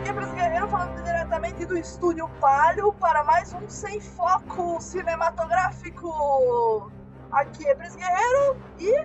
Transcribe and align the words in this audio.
Aqui 0.00 0.08
é 0.08 0.12
Pras 0.14 0.32
Guerreiro 0.32 0.66
falando 0.68 1.02
diretamente 1.02 1.66
do 1.66 1.76
Estúdio 1.76 2.26
Palio 2.40 2.90
para 2.94 3.22
mais 3.22 3.52
um 3.52 3.68
Sem 3.68 4.00
Foco 4.00 4.80
Cinematográfico. 4.80 6.90
Aqui 7.30 7.68
é 7.68 7.74
Pras 7.74 7.94
Guerreiro 7.94 8.56
e 8.78 9.04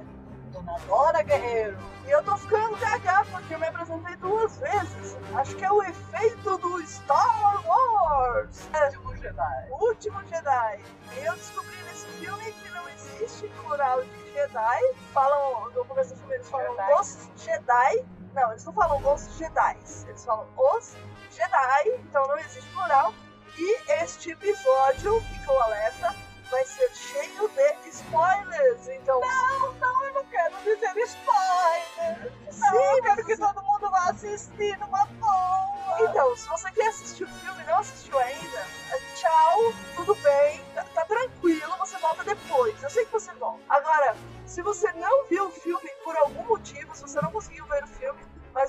Dona 0.54 0.78
Dora 0.88 1.22
Guerreiro. 1.22 1.78
E 2.08 2.12
eu 2.12 2.24
tô 2.24 2.38
ficando 2.38 2.78
gaga 2.78 3.26
porque 3.30 3.56
eu 3.56 3.60
me 3.60 3.68
apresentei 3.68 4.16
duas 4.16 4.58
vezes. 4.58 5.18
Acho 5.36 5.54
que 5.58 5.66
é 5.66 5.72
o 5.72 5.84
efeito 5.84 6.58
do 6.60 6.82
Star 6.88 7.68
Wars. 7.68 8.70
É, 8.72 8.86
Último 8.88 9.18
Jedi. 9.18 9.68
Último 9.72 10.24
Jedi. 10.28 10.80
E 11.18 11.26
eu 11.26 11.34
descobri 11.34 11.76
nesse 11.90 12.06
filme 12.20 12.54
que 12.54 12.70
não 12.70 12.88
existe 12.88 13.50
plural 13.62 14.02
de 14.02 14.32
Jedi. 14.32 14.94
Falam, 15.12 15.72
no 15.72 15.84
começo 15.84 16.14
do 16.14 16.20
filme 16.22 16.36
eles 16.36 16.50
falam 16.50 16.74
Jedi. 16.74 16.94
os 17.02 17.30
Jedi. 17.36 18.06
Não, 18.36 18.52
eles 18.52 18.66
não 18.66 18.74
falam 18.74 19.14
os 19.14 19.38
Jedi. 19.38 19.78
Eles 20.08 20.26
falam 20.26 20.46
os 20.58 20.94
Jedi. 21.32 21.90
Então 22.04 22.28
não 22.28 22.38
existe 22.38 22.70
plural. 22.72 23.14
E 23.58 23.92
este 24.04 24.32
episódio, 24.32 25.22
fica 25.22 25.54
o 25.54 25.62
alerta, 25.62 26.14
vai 26.52 26.66
ser 26.66 26.94
cheio 26.94 27.50
de 27.50 27.90
spoilers. 27.90 28.88
Então, 28.90 29.22
Não, 29.22 29.74
não, 29.76 30.04
eu 30.04 30.14
não 30.14 30.26
quero 30.26 30.56
dizer 30.58 30.98
spoiler. 30.98 32.34
Não, 32.46 32.52
Sim, 32.52 32.98
eu 32.98 33.04
quero 33.04 33.26
que 33.26 33.38
todo 33.38 33.64
mundo 33.64 33.90
vá 33.90 34.10
assistir 34.10 34.78
numa 34.80 35.06
boa. 35.06 35.76
Então, 36.02 36.36
se 36.36 36.48
você 36.50 36.70
quer 36.72 36.88
assistir 36.88 37.24
o 37.24 37.28
filme 37.28 37.64
e 37.64 37.66
não 37.66 37.80
assistiu 37.80 38.20
ainda, 38.20 38.60
é, 38.92 39.00
tchau, 39.16 39.74
tudo 39.96 40.14
bem, 40.16 40.62
tá, 40.74 40.84
tá 40.94 41.06
tranquilo, 41.06 41.78
você 41.78 41.98
volta 42.00 42.24
depois. 42.26 42.84
Eu 42.84 42.90
sei 42.90 43.06
que 43.06 43.12
você 43.14 43.32
volta. 43.34 43.64
Agora, 43.70 44.16
se 44.46 44.62
você 44.62 44.92
não 44.94 45.26
viu 45.28 45.48
o 45.48 45.52
filme 45.52 45.90
por 46.04 46.16
algum 46.18 46.44
motivo, 46.44 46.96
se 46.96 47.02
você 47.02 47.22
não 47.22 47.32
conseguiu 47.32 47.66
ver 47.66 47.84
o 47.84 47.88
filme, 47.88 48.05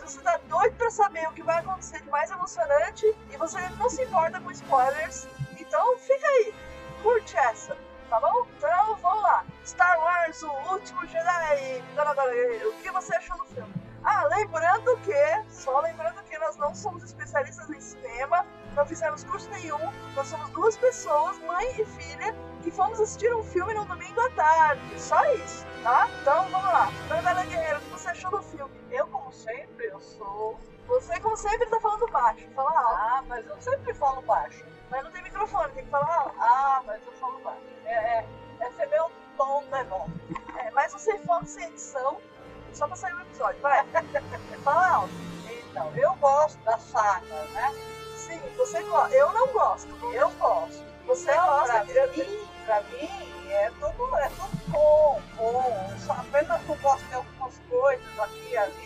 você 0.07 0.21
tá 0.21 0.39
doido 0.49 0.77
pra 0.77 0.89
saber 0.89 1.29
o 1.29 1.33
que 1.33 1.43
vai 1.43 1.59
acontecer 1.59 2.01
de 2.01 2.09
mais 2.09 2.31
emocionante 2.31 3.05
e 3.31 3.37
você 3.37 3.61
não 3.71 3.91
se 3.91 4.05
importa 4.05 4.41
com 4.41 4.53
spoilers, 4.53 5.27
então 5.59 5.99
fica 5.99 6.27
aí, 6.27 6.55
curte 7.03 7.37
essa. 7.37 7.77
Tá 8.09 8.21
bom? 8.21 8.47
Então 8.57 8.97
vamos 9.03 9.23
lá. 9.25 9.45
Star 9.65 9.99
Wars, 9.99 10.41
o 10.45 10.51
último 10.73 11.05
Jedi. 11.09 11.83
O 12.65 12.73
que 12.81 12.91
você 12.93 13.17
achou 13.17 13.37
do 13.37 13.47
filme? 13.47 13.75
Ah, 14.05 14.23
lembrando 14.29 14.97
que, 14.99 15.43
só 15.51 15.81
lembrando 15.81 16.23
que 16.23 16.39
nós 16.39 16.57
não 16.57 16.73
somos 16.73 17.03
especialistas 17.03 17.69
em 17.69 17.81
cinema, 17.81 18.47
não 18.77 18.87
fizemos 18.87 19.25
curso 19.25 19.51
nenhum, 19.51 19.93
nós 20.15 20.29
somos 20.29 20.49
duas 20.51 20.77
pessoas, 20.77 21.37
mãe 21.41 21.69
e 21.81 21.85
filha, 21.85 22.33
que 22.63 22.71
fomos 22.71 23.01
assistir 23.01 23.35
um 23.35 23.43
filme 23.43 23.75
no 23.75 23.85
domingo 23.85 24.21
à 24.21 24.31
tarde. 24.31 25.01
Só 25.01 25.21
isso, 25.35 25.67
tá? 25.83 26.09
Então 26.21 26.49
vamos 26.51 26.73
lá. 26.73 26.89
Dona 27.09 27.45
Guerreiro, 27.45 27.79
o 27.79 27.81
que 27.81 27.91
você 27.91 28.11
achou 28.11 28.31
do 28.31 28.43
filme? 28.43 28.73
Eu, 28.93 29.09
como 29.09 29.33
sempre, 29.33 29.76
eu 29.97 30.01
sou. 30.01 30.59
Você, 30.87 31.19
como 31.21 31.37
sempre, 31.37 31.67
tá 31.67 31.81
falando 31.81 32.07
baixo. 32.09 32.47
Fala 32.55 32.71
alto. 32.71 32.95
Ah, 32.97 33.25
mas 33.27 33.47
eu 33.47 33.61
sempre 33.61 33.93
falo 33.95 34.23
baixo. 34.23 34.65
Mas 34.91 35.03
não 35.03 35.11
tem 35.11 35.23
microfone, 35.23 35.73
tem 35.73 35.85
que 35.85 35.91
falar 35.91 36.15
alto. 36.17 36.35
Ah, 36.39 36.83
mas 36.87 37.05
eu 37.05 37.13
falo 37.15 37.39
baixo. 37.41 37.61
É, 37.85 37.95
é, 38.19 38.27
esse 38.61 38.83
é 38.83 38.87
meu 38.87 39.11
tom 39.37 39.63
de 39.65 39.85
voz. 39.85 40.11
É, 40.59 40.71
mas 40.71 40.93
você 40.93 41.19
foca 41.19 41.45
sem 41.47 41.65
edição, 41.65 42.19
só 42.73 42.87
pra 42.87 42.97
sair 42.97 43.15
o 43.15 43.21
episódio. 43.23 43.61
Vai. 43.61 43.85
Fala 44.63 44.89
alto. 44.95 45.15
Então, 45.71 45.93
eu 45.97 46.15
gosto 46.17 46.59
da 46.65 46.79
saga, 46.79 47.43
né? 47.53 47.73
Sim, 48.17 48.41
você 48.57 48.83
gosta. 48.85 49.15
Eu 49.15 49.33
não 49.33 49.47
gosto. 49.49 49.89
Eu 50.13 50.31
gosto. 50.33 50.85
Você 51.07 51.31
Então, 51.31 51.47
gosta. 51.47 51.85
pra 51.85 52.07
mim, 52.09 52.49
pra 52.65 52.81
mim, 52.83 53.51
é 53.51 53.71
tudo, 53.79 54.17
é 54.17 54.29
tudo 54.31 54.69
bom, 54.69 55.21
bom. 55.37 55.89
Eu 55.93 55.99
só 55.99 56.13
apenas 56.15 56.63
não 56.67 56.77
gosto 56.77 57.05
de 57.07 57.15
algumas 57.15 57.59
coisas 57.69 58.19
aqui 58.21 58.49
e 58.51 58.57
ali 58.57 58.86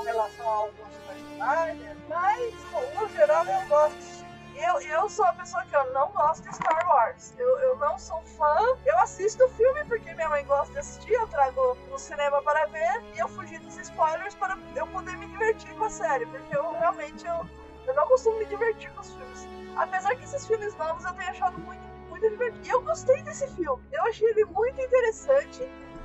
com, 0.00 0.04
relação 0.04 0.48
a 0.48 0.52
alguns 0.52 0.94
personagens, 1.06 1.96
mas 2.08 2.94
no 2.94 3.08
geral 3.08 3.44
eu 3.44 3.68
gosto. 3.68 4.20
Eu, 4.56 4.80
eu 4.80 5.08
sou 5.08 5.24
a 5.24 5.32
pessoa 5.32 5.64
que 5.64 5.74
eu 5.74 5.92
não 5.92 6.10
gosto 6.12 6.42
de 6.42 6.54
Star 6.54 6.86
Wars. 6.86 7.34
Eu, 7.38 7.48
eu 7.60 7.76
não 7.76 7.98
sou 7.98 8.20
fã. 8.22 8.56
Eu 8.84 8.98
assisto 8.98 9.42
o 9.44 9.48
filme 9.50 9.84
porque 9.84 10.12
minha 10.14 10.28
mãe 10.28 10.44
gosta 10.44 10.72
de 10.72 10.80
assistir. 10.80 11.12
Eu 11.12 11.26
trago 11.28 11.76
no 11.88 11.98
cinema 11.98 12.42
para 12.42 12.66
ver. 12.66 13.02
E 13.14 13.18
eu 13.18 13.28
fugi 13.28 13.58
dos 13.58 13.78
spoilers 13.78 14.34
para 14.34 14.58
eu 14.76 14.86
poder 14.88 15.16
me 15.16 15.26
divertir 15.28 15.74
com 15.76 15.84
a 15.84 15.90
série. 15.90 16.26
Porque 16.26 16.54
eu 16.54 16.72
realmente 16.72 17.26
eu, 17.26 17.48
eu 17.86 17.94
não 17.94 18.06
costumo 18.06 18.38
me 18.38 18.44
divertir 18.46 18.92
com 18.92 19.00
os 19.00 19.14
filmes. 19.14 19.48
Apesar 19.76 20.14
que 20.16 20.24
esses 20.24 20.46
filmes 20.46 20.76
novos 20.76 21.04
eu 21.04 21.14
tenho 21.14 21.30
achado 21.30 21.58
muito, 21.58 21.82
muito 22.10 22.28
divertido. 22.28 22.66
E 22.66 22.70
eu 22.70 22.82
gostei 22.82 23.22
desse 23.22 23.48
filme. 23.54 23.82
Eu 23.92 24.04
achei 24.04 24.28
ele 24.28 24.44
muito 24.44 24.78
interessante. 24.78 25.62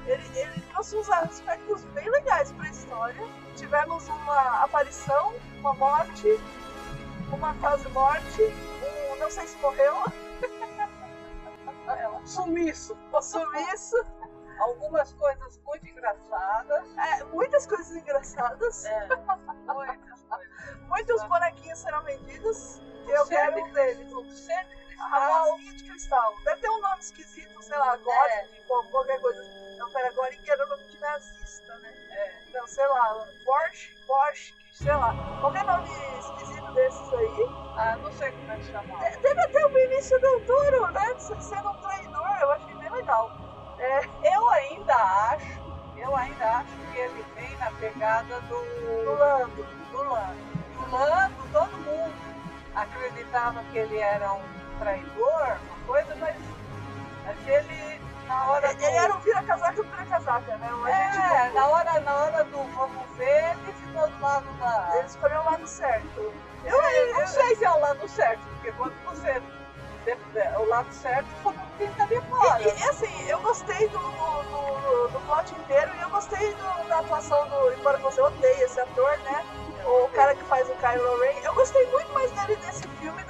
Ele, 0.07 0.39
ele 0.39 0.61
trouxe 0.71 0.95
uns 0.97 1.09
aspectos 1.09 1.83
bem 1.85 2.09
legais 2.09 2.51
para 2.51 2.65
a 2.65 2.69
história. 2.69 3.27
Tivemos 3.55 4.07
uma 4.07 4.63
aparição, 4.63 5.33
uma 5.59 5.73
morte, 5.73 6.27
uma 7.31 7.53
quase 7.55 7.87
morte, 7.89 8.41
um 9.11 9.15
não 9.17 9.29
sei 9.31 9.47
se 9.47 9.57
morreu, 9.57 9.95
É 11.87 12.09
um 12.09 12.25
sumiço. 12.25 12.97
um 13.13 13.21
sumiço, 13.21 13.95
Algumas 14.59 15.11
coisas 15.13 15.59
muito 15.65 15.85
engraçadas. 15.87 16.85
é, 16.97 17.23
muitas 17.25 17.65
coisas 17.67 17.95
engraçadas, 17.95 18.85
É, 18.85 19.07
muitas 19.67 20.21
coisas. 20.21 20.47
muitos 20.87 21.23
bonequinhos 21.23 21.79
serão 21.79 22.01
vendidos 22.03 22.81
eu 23.07 23.25
quero 23.27 23.63
um 23.63 23.71
deles. 23.71 24.11
Você 24.11 24.63
de 24.63 24.84
A 24.99 25.09
cristal. 25.09 25.51
rosinha 25.51 25.73
de 25.75 25.83
cristal. 25.83 26.35
Deve 26.43 26.61
ter 26.61 26.69
um 26.69 26.81
nome 26.81 26.99
esquisito, 26.99 27.61
sei 27.63 27.77
lá, 27.77 27.95
Goric, 27.97 28.31
É. 28.33 28.47
qual- 28.67 28.83
qualquer 28.85 29.19
coisa. 29.19 29.41
Não, 29.77 29.89
pera, 29.91 30.11
Goric 30.13 30.49
era 30.49 30.65
o 30.65 30.69
nome 30.69 30.83
de 30.85 30.99
nazista, 30.99 31.77
né? 31.79 31.93
É, 32.11 32.45
Não, 32.53 32.65
sei 32.67 32.87
lá, 32.87 33.27
Porsche, 33.43 33.93
Porsche, 34.07 34.53
sei 34.71 34.93
lá. 34.93 35.13
Qualquer 35.41 35.65
nome 35.65 35.89
esquisito 36.19 36.71
desses 36.73 37.13
aí. 37.13 37.45
ah, 37.77 37.97
não 38.01 38.11
sei 38.13 38.31
como 38.31 38.51
é 38.51 38.57
que 38.57 38.63
chama. 38.65 38.97
De- 38.97 39.17
Teve 39.17 39.41
até 39.41 39.65
o 39.65 39.69
Vinícius 39.69 40.21
Del 40.21 40.45
Toro, 40.45 40.91
né? 40.91 41.15
Sendo 41.19 41.69
um 41.69 41.81
traidor, 41.81 42.37
eu 42.41 42.51
achei 42.51 42.75
bem 42.75 42.89
legal. 42.91 43.31
É, 43.77 43.99
Eu 44.33 44.49
ainda 44.51 44.95
acho, 44.95 45.61
eu 45.97 46.15
ainda 46.15 46.57
acho 46.59 46.71
que 46.91 46.97
ele 46.97 47.23
vem 47.35 47.57
na 47.57 47.69
pegada 47.71 48.39
do, 48.41 48.63
do 49.03 49.11
Lando. 49.15 49.63
do 49.91 49.97
Lando. 49.97 50.39
E 50.71 50.77
o 50.77 50.89
Lando, 50.91 51.51
todo 51.51 51.77
mundo 51.79 52.15
acreditava 52.73 53.63
que 53.65 53.77
ele 53.77 53.97
era 53.97 54.33
um 54.33 54.64
traidor, 54.79 55.57
uma 55.67 55.85
coisa, 55.87 56.15
mas 56.19 56.35
aquele 57.29 58.01
na 58.27 58.45
hora 58.51 58.73
do. 58.73 58.83
Ele 58.83 58.95
era 58.97 59.13
um 59.15 59.19
vira-casaca 59.19 59.83
vira-casaca, 59.83 60.57
né? 60.57 60.69
Um 60.73 60.85
agente 60.85 61.17
É, 61.17 61.43
duplo. 61.45 61.53
na 61.53 61.67
hora, 61.67 61.99
na 62.01 62.15
hora 62.15 62.43
do 62.45 62.63
vamos 62.75 63.07
ver, 63.17 63.55
ele 63.63 63.73
ficou 63.73 64.07
do 64.09 64.19
lado 64.21 64.45
da. 64.59 64.91
Ele 64.97 65.05
escolheu 65.07 65.41
o 65.41 65.45
lado 65.45 65.67
certo. 65.67 66.33
Eu, 66.65 66.81
eu 66.81 67.13
não 67.13 67.27
sei 67.27 67.55
se 67.55 67.63
é 67.65 67.71
o 67.71 67.79
lado 67.79 68.07
certo, 68.09 68.41
porque 68.55 68.71
quando 68.73 68.93
você. 69.05 69.41
O 70.59 70.65
lado 70.69 70.93
certo 70.93 71.25
foi 71.41 71.55
pinta 71.79 72.05
de 72.05 72.21
fora. 72.29 72.61
E, 72.61 72.67
e, 72.79 72.83
assim, 72.89 73.27
eu 73.27 73.39
gostei 73.41 73.87
do, 73.89 73.97
do, 73.97 74.43
do, 74.43 75.07
do 75.07 75.19
plot 75.25 75.51
inteiro 75.55 75.91
e 75.95 76.01
eu 76.01 76.09
gostei 76.11 76.53
do- 76.53 76.87
da 76.87 76.99
atuação 76.99 77.47
do. 77.49 77.73
Embora 77.73 77.97
você 77.97 78.21
odeie 78.21 78.61
esse 78.61 78.79
ator, 78.79 79.17
né? 79.19 79.43
O 79.83 80.07
cara 80.09 80.35
que 80.35 80.43
faz 80.43 80.69
o 80.69 80.75
Kylo 80.75 81.19
Ren. 81.21 81.39
Eu 81.43 81.55
gostei 81.55 81.87
muito 81.91 82.13
mais 82.13 82.29
dele 82.33 82.55
nesse 82.63 82.87
filme 82.87 83.23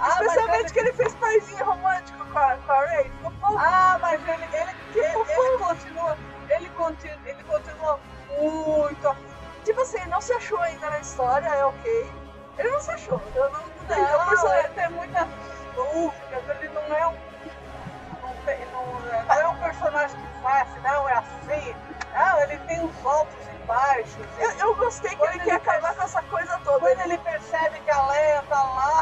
Ah, 0.00 0.08
Especialmente 0.10 0.60
ele- 0.64 0.70
que 0.72 0.78
ele 0.78 0.92
fez 0.92 1.14
parzinho 1.16 1.64
romântico 1.64 2.24
com 2.26 2.38
a, 2.38 2.56
com 2.56 2.72
a 2.72 2.84
Rey. 2.86 3.04
Ficou 3.10 3.30
fofo. 3.40 3.58
Ah, 3.58 3.98
mas 4.00 4.20
ele, 4.28 4.44
ele, 4.44 4.70
ele, 4.94 5.30
ele 5.30 5.58
continua, 5.58 6.16
ele 6.50 6.68
continua, 6.70 7.18
ele 7.24 7.42
continua 7.44 8.00
muito 8.38 9.16
Tipo 9.64 9.80
assim, 9.82 10.02
não 10.06 10.20
se 10.20 10.32
achou 10.32 10.58
ainda 10.60 10.88
na 10.88 10.98
história, 11.00 11.46
é 11.48 11.64
ok. 11.64 12.12
Ele 12.58 12.70
não 12.70 12.80
se 12.80 12.90
achou. 12.92 13.20
Eu 13.34 13.50
não, 13.50 13.60
não, 13.60 13.96
Não, 13.96 14.18
não, 14.18 14.28
personagem. 14.28 14.64
ele 14.64 14.74
tem 14.74 14.88
muitas 14.90 15.28
dúvidas, 15.74 16.48
ele 16.48 16.68
não 16.70 16.82
é 16.96 17.06
um. 17.08 17.12
Não, 18.72 18.86
não 19.00 19.12
é- 19.12 19.24
não 19.28 19.34
é 19.34 19.48
um 19.48 19.56
personagem 19.58 20.16
que 20.16 20.42
faz, 20.42 20.68
não, 20.82 21.08
é 21.08 21.12
assim. 21.14 21.74
Não, 22.14 22.40
ele 22.42 22.58
tem 22.60 22.84
os 22.84 23.06
altos 23.06 23.34
e 23.46 23.66
baixos. 23.66 24.16
Eu, 24.38 24.50
eu 24.58 24.74
gostei 24.76 25.14
que 25.14 25.22
ele 25.22 25.34
ele 25.34 25.44
quer 25.44 25.54
acabar 25.56 25.94
com 25.94 26.02
essa 26.02 26.22
coisa 26.22 26.58
toda. 26.64 26.78
Quando 26.80 27.00
ele 27.00 27.18
percebe 27.18 27.78
que 27.80 27.90
a 27.90 28.06
Leia 28.06 28.42
tá 28.48 28.62
lá, 28.62 28.97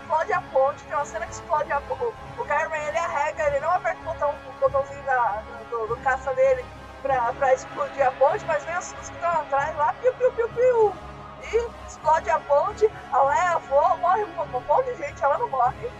né? 0.00 0.06
Então, 0.06 0.24
Pra 0.48 0.84
mim 0.84 0.90
ela 0.90 1.00
é, 1.00 1.28
explode, 1.28 1.30
explode 1.30 1.30
explode 1.30 1.72
a 1.72 1.78
o, 1.80 2.14
o 2.38 2.42
Ren, 2.42 2.88
ele 2.88 2.98
arrega, 2.98 3.42
ele 3.46 3.60
não 3.60 3.70
aperta 3.70 4.00
o, 4.00 4.04
botão, 4.04 4.30
o 4.46 4.52
botãozinho 4.60 5.04
da, 5.04 5.42
do, 5.70 5.86
do 5.86 5.96
caça 5.98 6.32
dele 6.34 6.64
pra, 7.02 7.32
pra 7.34 7.54
explodir 7.54 8.06
a 8.06 8.12
ponte, 8.12 8.44
mas 8.46 8.64
vem 8.64 8.76
os, 8.78 8.92
os 8.92 9.08
que 9.10 9.14
estão 9.16 9.30
atrás 9.30 9.76
lá, 9.76 9.92
piu, 9.94 10.12
piu, 10.14 10.32
piu, 10.32 10.48
piu. 10.48 10.96
E 11.42 11.70
explode 11.86 12.30
a 12.30 12.38
ponte, 12.40 12.90
a 13.12 13.22
Leia 13.22 13.58
voa, 13.58 13.96
morre 13.96 14.24
um, 14.24 14.60
monte 14.60 14.86
de 14.94 14.96
gente, 14.96 15.22
ela 15.22 15.38
não 15.38 15.48
morre, 15.48 15.90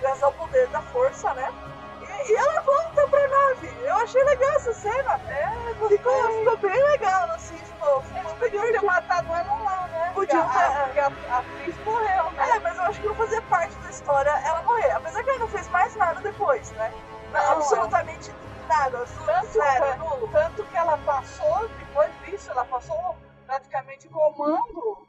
graças 0.00 0.22
ao 0.22 0.32
poder 0.32 0.68
da 0.68 0.80
força, 0.82 1.34
né? 1.34 1.52
E, 2.00 2.32
e 2.32 2.36
ela 2.36 2.60
volta 2.62 3.08
pra 3.08 3.28
nave. 3.28 3.76
Eu 3.84 3.96
achei 3.96 4.22
legal 4.24 4.50
essa 4.56 4.72
cena. 4.74 5.20
É, 5.28 5.52
Ficou, 5.88 6.12
ficou 6.38 6.56
bem 6.58 6.82
legal, 6.90 7.30
assim, 7.32 7.56
ficou, 7.58 8.02
ficou 8.02 8.34
bem 8.36 8.50
Podia 8.50 8.72
ter 8.72 8.82
matado 8.86 9.34
ela 9.34 9.54
lá, 9.62 9.88
né? 9.88 10.10
Podia 10.14 10.42
Porque 10.42 10.58
ter- 10.58 10.64
a, 10.64 10.84
porque 10.84 11.00
a, 11.00 11.12
a 11.30 11.38
atriz 11.38 11.78
morreu, 11.78 12.30
né? 12.32 12.50
É, 12.50 12.60
eu 12.82 12.88
acho 12.88 13.00
que 13.00 13.06
não 13.06 13.14
fazia 13.14 13.42
parte 13.42 13.74
da 13.76 13.90
história 13.90 14.30
ela 14.30 14.62
morrer. 14.62 14.90
Apesar 14.90 15.22
que 15.22 15.30
ela 15.30 15.38
não 15.38 15.48
fez 15.48 15.68
mais 15.68 15.94
nada 15.96 16.20
depois, 16.20 16.70
né? 16.72 16.92
Não, 17.32 17.52
Absolutamente 17.52 18.32
nada. 18.68 19.04
Tanto, 19.24 19.46
Zero, 19.46 20.28
tanto 20.32 20.64
que 20.64 20.76
ela 20.76 20.98
passou, 20.98 21.68
depois 21.78 22.10
disso, 22.24 22.50
ela 22.50 22.64
passou 22.64 23.16
praticamente 23.46 24.08
comando. 24.08 25.06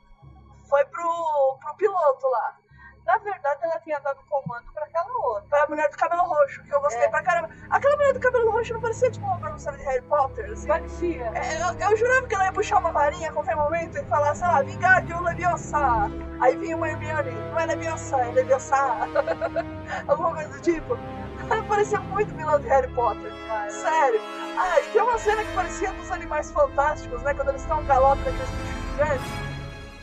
Foi 0.69 0.85
pro, 0.85 1.57
pro 1.59 1.75
piloto 1.75 2.27
lá. 2.27 2.57
Na 3.05 3.17
verdade, 3.17 3.59
ela 3.63 3.79
tinha 3.79 3.99
dado 3.99 4.23
mulher 5.73 5.89
do 5.89 5.97
cabelo 5.97 6.21
roxo, 6.23 6.63
que 6.63 6.73
eu 6.73 6.79
gostei 6.81 7.03
É. 7.03 7.09
pra 7.09 7.21
caramba. 7.23 7.49
Aquela 7.69 7.95
mulher 7.97 8.13
do 8.13 8.19
cabelo 8.19 8.51
roxo 8.51 8.73
não 8.73 8.81
parecia 8.81 9.11
tipo 9.11 9.25
uma 9.25 9.37
professora 9.39 9.77
de 9.77 9.83
Harry 9.83 10.01
Potter, 10.03 10.51
assim. 10.51 10.67
Parecia. 10.67 11.31
É, 11.35 11.61
Eu, 11.61 11.89
eu 11.91 11.97
jurava 11.97 12.27
que 12.27 12.35
ela 12.35 12.45
ia 12.45 12.51
puxar 12.53 12.77
uma 12.79 12.91
varinha 12.91 13.29
a 13.29 13.33
qualquer 13.33 13.55
momento 13.55 13.97
e 13.97 14.03
falar, 14.05 14.35
sei 14.35 14.47
lá, 14.47 14.61
Vingardium 14.61 15.21
Leviosa. 15.21 15.77
Aí 16.41 16.55
vinha 16.57 16.77
uma 16.77 16.87
Hermione, 16.89 17.31
não 17.31 17.59
é 17.59 17.65
Leviosa, 17.65 18.17
é 18.17 18.31
Leviosa. 18.31 18.75
Alguma 20.07 20.33
coisa 20.35 20.49
do 20.49 20.61
tipo. 20.61 20.97
Parecia 21.67 21.99
muito 21.99 22.33
vilã 22.35 22.59
de 22.61 22.67
Harry 22.69 22.87
Potter. 22.93 23.31
Sério. 23.69 24.19
Ah, 24.57 24.79
e 24.79 24.89
tem 24.91 25.01
uma 25.01 25.17
cena 25.17 25.43
que 25.43 25.51
parecia 25.53 25.91
dos 25.93 26.11
animais 26.11 26.51
fantásticos, 26.51 27.21
né? 27.23 27.33
Quando 27.33 27.49
eles 27.49 27.61
estão 27.61 27.83
galope 27.85 28.21
daqueles 28.23 28.49
bichos 28.49 28.91
gigantes. 28.91 29.31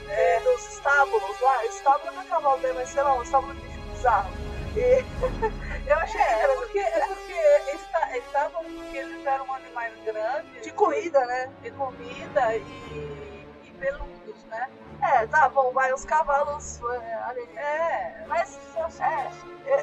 É, 0.08 0.40
nos 0.40 0.73
estábulos 0.75 1.40
lá. 1.40 1.64
Estábulo 1.66 2.12
não 2.12 2.23
é 2.23 2.25
cavalo, 2.25 2.61
né? 2.61 2.73
Mas 2.75 2.88
sei 2.90 3.02
lá, 3.02 3.14
um 3.14 3.23
estábulo 3.23 3.55
de 3.55 3.61
bicho 3.62 3.81
bizarro. 3.93 4.31
E 4.76 5.05
eu 5.90 5.96
achei 5.99 6.20
É, 6.20 6.43
é 6.44 6.55
porque, 6.56 6.78
é 6.78 7.06
porque 7.06 7.32
esta- 7.72 8.19
estavam 8.19 8.62
porque 8.64 8.96
eles 8.99 9.25
eram 9.26 9.52
animais 9.52 9.94
grandes, 10.05 10.62
de 10.62 10.72
corrida, 10.72 11.25
né? 11.26 11.50
de 11.62 11.70
comida 11.72 12.56
e, 12.56 13.46
e 13.64 13.72
peludos, 13.78 14.44
né? 14.44 14.69
É, 15.02 15.26
tá 15.26 15.49
bom, 15.49 15.72
vai 15.72 15.93
os 15.94 16.05
cavalos 16.05 16.78
é, 16.82 17.14
ali. 17.25 17.49
É, 17.56 18.25
Mas 18.28 18.58
É. 19.00 19.31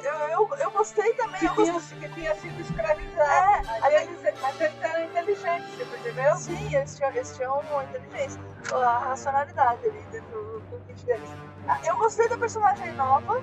eu, 0.07 0.13
eu, 0.29 0.49
eu 0.59 0.71
gostei 0.71 1.11
também. 1.13 1.39
que, 1.39 1.45
Eu 1.47 1.55
tinha, 1.55 1.73
gostei. 1.73 1.99
que 1.99 2.09
tinha 2.09 2.35
sido 2.35 2.61
escravizado. 2.61 3.31
É, 3.31 3.61
mas, 3.65 3.83
ali- 3.83 3.95
eles, 3.95 4.41
mas 4.41 4.61
eles 4.61 4.81
eram 4.83 5.03
inteligentes, 5.05 5.69
você 5.75 5.85
percebeu? 5.85 6.35
Sim, 6.35 6.75
eles 6.75 6.95
tinham, 6.95 7.09
eles 7.11 7.35
tinham 7.35 7.59
uma 7.59 7.83
inteligência, 7.85 8.39
a 8.73 8.99
racionalidade 8.99 9.87
ali 9.87 10.05
dentro 10.11 10.29
do, 10.29 10.59
do 10.61 10.79
kit 10.85 11.03
deles. 11.05 11.29
Ah, 11.67 11.79
Eu 11.83 11.97
gostei 11.97 12.29
da 12.29 12.37
personagem 12.37 12.93
nova, 12.93 13.41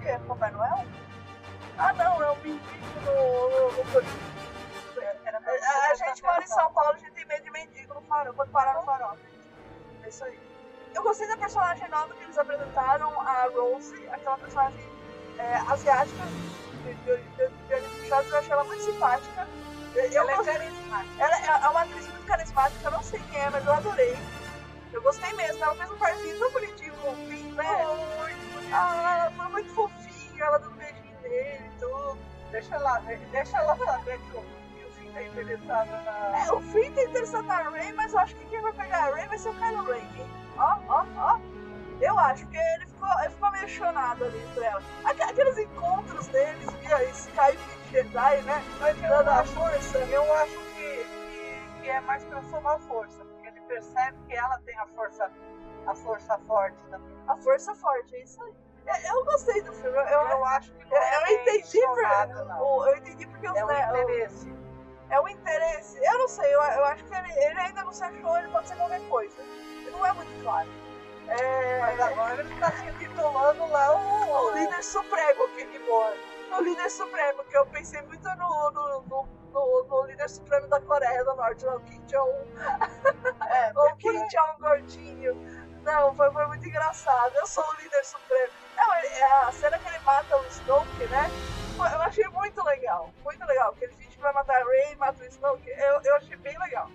que 0.00 0.08
é 0.08 0.18
Papai 0.18 0.50
Noel. 0.50 0.86
Ah, 1.78 1.92
não, 1.92 2.22
é 2.22 2.30
o 2.30 2.36
mendigo 2.36 3.00
no. 3.04 3.84
pra 3.92 4.02
A, 5.52 5.90
a 5.90 5.94
gente 5.94 6.22
mora 6.22 6.42
em 6.42 6.46
São 6.46 6.72
Paulo, 6.72 6.92
a 6.94 6.98
gente 6.98 7.12
tem 7.12 7.24
medo 7.26 7.44
de 7.44 7.50
mendigo 7.50 7.94
no 7.94 8.02
farol, 8.02 8.34
quando 8.34 8.50
parar 8.50 8.74
no 8.74 8.82
farol. 8.82 9.16
É 10.02 10.08
isso 10.08 10.24
aí. 10.24 10.38
Eu 10.94 11.02
gostei 11.02 11.28
da 11.28 11.36
personagem 11.36 11.88
nova 11.88 12.12
que 12.14 12.24
eles 12.24 12.36
apresentaram, 12.36 13.20
a 13.20 13.48
Rose, 13.54 14.08
aquela 14.08 14.36
personagem 14.38 14.80
é, 15.38 15.54
asiática 15.68 16.22
de, 16.82 16.94
de, 16.94 17.16
de, 17.16 17.48
de 17.48 17.74
olhos 17.74 17.92
puxados, 18.00 18.30
eu 18.30 18.38
achei 18.38 18.52
ela 18.52 18.64
muito 18.64 18.82
simpática. 18.82 19.48
Eu, 19.94 20.04
eu 20.04 20.22
Ela 20.22 20.32
é 20.32 20.44
carismática. 20.44 21.22
ela 21.22 21.36
é 21.36 21.64
é 21.64 21.68
uma 21.68 21.82
atriz 21.82 22.06
muito 22.08 22.26
carismática, 22.26 22.84
eu 22.84 22.90
não 22.90 23.02
sei 23.02 23.20
quem 23.30 23.40
é, 23.40 23.50
mas 23.50 23.64
eu 23.64 23.72
adorei. 23.72 24.16
Eu 24.92 25.02
gostei 25.02 25.32
mesmo, 25.34 25.62
ela 25.62 25.74
fez 25.76 25.90
um 25.90 25.98
parzinho 25.98 26.38
tão 26.38 26.50
bonitinho 26.50 26.94
com 26.96 27.10
o 27.10 27.14
Finn, 27.14 27.52
né? 27.54 27.86
Ah, 28.72 29.30
foi 29.36 29.48
muito 29.48 29.74
fofinho, 29.74 30.44
ela 30.44 30.58
dando 30.58 30.72
um 30.72 30.76
beijinho 30.76 31.20
nele 31.22 31.66
e 31.66 31.78
tudo. 31.80 32.18
Deixa 32.50 32.74
ela, 32.74 32.98
ver- 33.00 33.18
deixa 33.30 33.56
ela 33.58 33.76
saber 33.76 34.18
que 34.18 34.36
o, 34.36 34.42
que 34.42 34.84
o 34.84 34.90
Finn 34.92 35.12
tá 35.12 35.22
interessado 35.22 35.88
na. 36.04 36.38
É, 36.46 36.52
o 36.52 36.60
Finn 36.60 36.92
tá 36.92 37.02
interessado 37.02 37.44
na 37.46 37.56
Ray, 37.62 37.92
mas 37.92 38.12
eu 38.12 38.18
acho 38.18 38.34
que 38.36 38.44
quem 38.46 38.60
vai 38.60 38.72
pegar 38.72 38.98
a 38.98 39.10
Ray 39.14 39.28
vai 39.28 39.38
ser 39.38 39.48
o 39.50 39.54
Kylo 39.54 39.84
Ren, 39.84 39.98
hein? 39.98 40.30
Ó, 40.58 40.78
ó, 40.88 41.04
ó. 41.16 41.38
Eu 42.00 42.18
acho, 42.18 42.44
porque 42.44 42.56
ele 42.58 42.86
ficou, 42.86 43.08
ele 43.20 43.30
ficou 43.30 43.50
meio 43.50 43.68
chonado 43.68 44.24
ali 44.24 44.40
por 44.54 44.62
ela. 44.62 44.82
Aqu- 45.04 45.22
Aqueles 45.22 45.58
encontros 45.58 46.26
deles 46.28 46.72
via 46.74 47.04
Skype 47.10 47.58
Jedi, 47.90 48.42
né? 48.42 48.62
Mas 48.80 49.02
eu 49.02 49.08
Dando 49.10 49.28
a 49.28 49.40
acho, 49.40 49.52
força. 49.52 49.98
eu 49.98 50.34
acho 50.34 50.58
que, 50.74 51.04
que, 51.04 51.82
que 51.82 51.90
é 51.90 52.00
mais 52.00 52.24
pra 52.24 52.42
somar 52.44 52.78
força, 52.80 53.22
porque 53.24 53.48
ele 53.48 53.60
percebe 53.68 54.16
que 54.26 54.34
ela 54.34 54.58
tem 54.64 54.76
a 54.78 54.86
força, 54.86 55.30
a 55.86 55.94
força 55.94 56.38
forte 56.46 56.78
também. 56.90 57.16
A 57.28 57.36
força 57.36 57.74
forte, 57.74 58.14
é 58.16 58.22
isso 58.22 58.42
aí. 58.42 58.54
É, 58.86 59.10
Eu 59.12 59.24
gostei 59.24 59.60
do 59.62 59.72
filme. 59.72 59.96
Eu, 59.96 60.02
eu, 60.28 60.44
acho 60.46 60.72
que 60.72 60.84
não 60.84 60.96
eu, 60.96 61.02
é 61.02 61.16
eu 61.16 61.22
bem 61.24 61.40
entendi 61.58 61.80
por, 61.86 62.62
o- 62.62 62.86
eu 62.86 62.96
entendi 62.96 63.26
porque 63.26 63.48
os 63.48 63.56
É 63.56 63.64
um 63.64 63.68
né, 63.68 63.92
o- 63.92 63.96
interesse. 64.02 64.54
é 65.10 65.20
um 65.20 65.28
interesse. 65.28 65.98
Eu 66.04 66.18
não 66.18 66.28
sei, 66.28 66.46
eu, 66.54 66.60
eu 66.60 66.84
acho 66.86 67.04
que 67.04 67.14
ele, 67.14 67.32
ele 67.32 67.60
ainda 67.60 67.84
não 67.84 67.92
se 67.92 68.02
achou, 68.04 68.36
ele 68.38 68.48
pode 68.48 68.68
ser 68.68 68.76
qualquer 68.76 69.00
coisa. 69.08 69.36
Não 69.92 70.04
é 70.06 70.12
muito 70.12 70.42
claro. 70.42 70.68
É, 71.28 71.78
Mas 71.80 72.00
agora 72.00 72.40
ele 72.42 72.58
tá 72.58 72.72
se 72.72 72.86
intitulando 72.86 73.66
lá 73.68 73.94
o, 73.96 74.46
o 74.46 74.50
líder 74.52 74.82
supremo, 74.82 75.48
Kid 75.50 75.78
Boy. 75.80 76.18
o 76.58 76.60
líder 76.62 76.90
supremo, 76.90 77.44
que 77.44 77.56
eu 77.56 77.64
pensei 77.66 78.02
muito 78.02 78.28
no, 78.30 78.70
no, 78.72 79.02
no, 79.02 79.28
no- 79.52 79.84
no 79.84 80.04
líder 80.06 80.28
supremo 80.28 80.66
da 80.66 80.80
Coreia 80.80 81.22
do 81.24 81.34
Norte, 81.36 81.64
lá, 81.64 81.76
o 81.76 81.80
Kim 81.80 82.00
Jong-un. 82.06 82.46
É, 83.48 83.72
o 83.78 83.96
Kim 83.96 84.26
Jong 84.26 84.58
gordinho. 84.60 85.34
Não, 85.82 86.14
foi, 86.14 86.30
foi 86.30 86.46
muito 86.46 86.66
engraçado. 86.66 87.34
Eu 87.36 87.46
sou 87.46 87.64
o 87.64 87.74
líder 87.82 88.04
supremo. 88.04 88.52
Não, 88.76 88.94
ele- 88.96 89.06
é 89.08 89.32
a 89.44 89.52
cena 89.52 89.78
que 89.78 89.88
ele 89.88 89.98
mata 90.00 90.36
o 90.36 90.46
Snoke, 90.46 91.06
né? 91.08 91.30
Eu 91.78 92.02
achei 92.02 92.26
muito 92.28 92.62
legal. 92.64 93.10
Muito 93.24 93.44
legal. 93.46 93.72
Que 93.74 93.84
ele 93.84 93.94
finge 93.94 94.10
que 94.16 94.20
vai 94.20 94.32
matar 94.32 94.60
a 94.60 94.64
Rey, 94.64 94.94
mata 94.96 95.22
o 95.22 95.26
Snoke. 95.26 95.68
Eu, 95.70 96.00
eu 96.02 96.16
achei 96.16 96.36
bem 96.36 96.58
legal. 96.58 96.90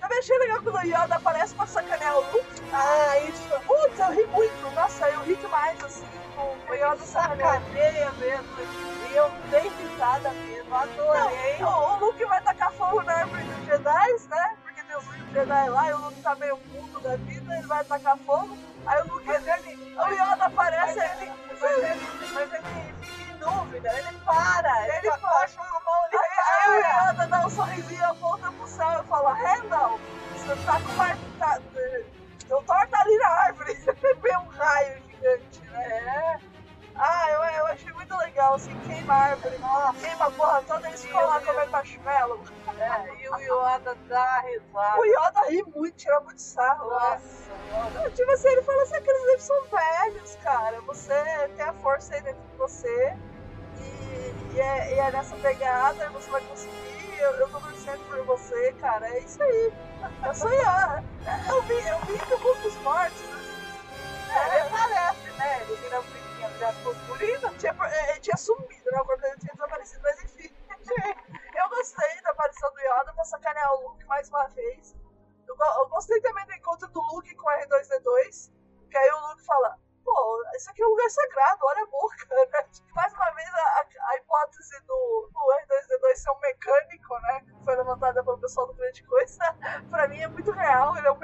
Também 0.00 0.18
achei 0.18 0.38
legal 0.38 0.62
quando 0.62 0.76
o 0.76 0.80
Yoda 0.86 1.16
aparece 1.16 1.54
pra 1.54 1.66
sacanear 1.66 2.16
o 2.16 2.20
Luke. 2.32 2.62
Ah, 2.72 3.18
isso. 3.20 3.48
Putz, 3.66 3.98
eu 3.98 4.10
ri 4.12 4.26
muito. 4.28 4.70
Nossa, 4.72 5.08
eu 5.10 5.20
ri 5.22 5.36
demais, 5.36 5.82
assim, 5.84 6.06
com 6.36 6.56
o 6.70 6.74
Yoda. 6.74 7.04
Sacaneia 7.04 8.12
mesmo. 8.12 8.46
E 9.10 9.14
eu 9.16 9.28
dei 9.50 9.68
risada 9.68 10.30
mesmo. 10.34 10.74
Adorei. 10.74 11.58
Não, 11.58 11.96
o 11.96 11.98
Luke 11.98 12.24
vai 12.26 12.40
tacar 12.42 12.72
fogo 12.72 13.02
na 13.02 13.12
árvore 13.14 13.42
dos 13.42 13.64
Jedi, 13.66 14.12
né? 14.28 14.47
Jedi 15.32 15.68
lá 15.68 15.88
e 15.90 15.92
o 15.92 15.98
Luke 15.98 16.20
tá 16.22 16.34
meio 16.36 16.56
puto 16.56 17.00
da 17.00 17.16
vida, 17.16 17.54
ele 17.54 17.66
vai 17.66 17.84
tacar 17.84 18.16
fogo. 18.18 18.56
Aí 18.86 19.02
o 19.02 19.12
Luke, 19.12 19.26
Mas 19.26 19.46
ele, 19.46 19.94
o 19.96 20.08
Yoda 20.10 20.44
aparece 20.46 20.98
ele, 20.98 21.22
ele. 21.22 21.32
mas 21.60 21.62
ele, 21.62 22.06
mas 22.32 22.52
ele 22.52 22.62
fica 22.62 23.32
em 23.32 23.36
dúvida. 23.38 23.92
Ele 23.92 24.18
para. 24.24 24.88
Ele, 24.88 25.08
Ele 25.08 25.16
baixa 25.18 25.60
a 25.60 25.80
mão, 25.80 26.06
ele 26.10 26.18
Aí, 26.18 26.72
aí 26.72 26.80
o. 26.80 27.12
Yoda 27.12 27.26
dá 27.26 27.46
um 27.46 27.50
sorrisinho, 27.50 28.04
aponta 28.06 28.52
pro 28.52 28.66
céu 28.66 29.02
e 29.04 29.08
fala, 29.08 29.34
Randall, 29.34 30.00
você 30.32 30.56
tá 30.64 30.80
com 30.80 30.92
uma... 30.92 31.16
Tá, 31.38 31.60
o 32.50 32.62
Thor 32.62 32.88
tá 32.88 33.00
ali 33.00 33.18
na 33.18 33.28
árvore. 33.28 33.74
Vê 34.22 34.36
um 34.38 34.48
raio 34.48 35.02
gigante, 35.10 35.60
né? 35.70 36.40
Ah, 36.94 37.26
eu, 37.30 37.42
eu 37.58 37.66
achei 37.66 37.92
muito 37.92 38.16
legal, 38.16 38.54
assim, 38.54 38.74
queima 38.80 39.14
a 39.14 39.22
árvore, 39.26 39.56
queima 40.00 40.26
a 40.26 40.30
porra 40.32 40.62
toda, 40.66 40.88
eles 40.88 41.12
lá 41.12 41.40
comendo 41.40 41.70
marshmallow. 41.70 42.42
É, 42.80 43.22
e 43.22 43.28
o 43.28 43.36
Yoda 43.38 43.96
dá 44.08 44.40
risada. 44.40 45.00
O 45.00 45.04
Yoda 45.04 45.40
ri 45.48 45.62
muito, 45.74 45.96
tira 45.96 46.20
muito 46.20 46.40
sarro, 46.40 46.88
né? 46.90 47.20
Nossa, 47.70 48.10
Tipo 48.10 48.30
assim, 48.32 48.48
ele 48.48 48.62
fala 48.62 48.82
assim, 48.82 48.96
aqueles 48.96 49.22
livros 49.24 49.42
são 49.42 49.64
velhos, 49.66 50.36
cara. 50.36 50.80
Você 50.82 51.48
tem 51.56 51.64
a 51.64 51.72
força 51.74 52.14
aí 52.14 52.22
dentro 52.22 52.40
de 52.40 52.56
você. 52.56 53.16
E, 53.78 54.54
e 54.54 54.60
é, 54.60 54.94
e 54.94 54.98
é 54.98 55.10
nessa 55.10 55.36
pegada, 55.36 56.08
você 56.10 56.30
vai 56.30 56.40
conseguir. 56.42 57.18
Eu, 57.18 57.32
eu 57.32 57.48
tô 57.48 57.60
torcendo 57.60 58.00
por 58.08 58.24
você, 58.24 58.72
cara. 58.80 59.08
É 59.08 59.18
isso 59.20 59.42
aí. 59.42 59.72
Eu 60.24 60.34
sou 60.34 60.52
Yoda. 60.52 61.04
Eu 61.48 61.62
vi, 61.62 61.88
eu 61.88 61.98
vi 62.06 62.18
do 62.26 62.38
Mundo 62.38 62.62
dos 62.62 62.76
Mortos. 62.76 63.22
É, 64.30 64.60
ele 64.60 64.70
parece, 64.70 65.30
né? 65.36 65.62
Ele 65.62 65.76
vira 65.76 66.00
bonitinho, 66.00 66.58
já 66.58 66.72
purpurina. 66.84 67.52
Tinha, 67.58 67.76
é, 67.90 68.10
ele 68.12 68.20
tinha 68.20 68.36
sumido, 68.36 68.90
né? 68.92 69.00
O 69.00 69.04
corpo 69.04 69.22
dele 69.22 69.36
tinha 69.40 69.52
desaparecido, 69.52 70.00
mas 70.04 70.24
enfim. 70.24 70.50
Gostei 71.78 72.20
da 72.22 72.30
aparição 72.30 72.72
do 72.72 72.80
Yoda 72.80 73.12
pra 73.14 73.24
sacanear 73.24 73.72
o 73.74 73.88
Luke 73.88 74.04
mais 74.06 74.28
uma 74.30 74.48
vez. 74.48 74.96
Eu, 75.46 75.56
eu 75.56 75.88
gostei 75.88 76.20
também 76.20 76.44
do 76.46 76.52
encontro 76.54 76.88
do 76.88 77.00
Luke 77.00 77.34
com 77.36 77.46
o 77.48 77.52
R2D2, 77.52 78.52
que 78.90 78.98
aí 78.98 79.10
o 79.12 79.28
Luke 79.28 79.44
fala, 79.46 79.78
pô, 80.04 80.44
isso 80.56 80.70
aqui 80.70 80.82
é 80.82 80.86
um 80.86 80.90
lugar 80.90 81.08
sagrado, 81.08 81.60
olha 81.62 81.82
a 81.84 81.86
boca, 81.86 82.16
né? 82.34 82.68
Mais 82.96 83.12
uma 83.14 83.30
vez 83.30 83.48
a, 83.54 83.80
a- 84.10 84.16
hipótese 84.16 84.80
do, 84.86 85.30
do 85.32 85.40
R2D2 85.66 86.14
ser 86.16 86.30
um 86.32 86.40
mecânico, 86.40 87.14
né? 87.20 87.46
Foi 87.64 87.76
levantada 87.76 88.24
pelo 88.24 88.38
pessoal 88.38 88.66
do 88.66 88.74
Grande 88.74 89.04
Coisa, 89.06 89.44
pra 89.88 90.08
mim 90.08 90.20
é 90.20 90.26
muito 90.28 90.50
real, 90.50 90.96
ele 90.96 91.06
é 91.06 91.12
um 91.12 91.17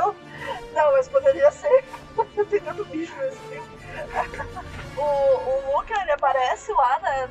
viu? 0.00 0.16
Não, 0.72 0.92
mas 0.92 1.08
poderia 1.08 1.50
ser. 1.50 1.84
Tem 2.50 2.60
tanto 2.60 2.84
bicho 2.86 3.14
nesse 3.16 3.38
filme. 3.38 3.68
O, 4.96 5.02
o 5.02 5.76
Luke, 5.76 5.92
ele 5.92 6.12
aparece 6.12 6.72
lá, 6.72 6.98
né, 7.00 7.28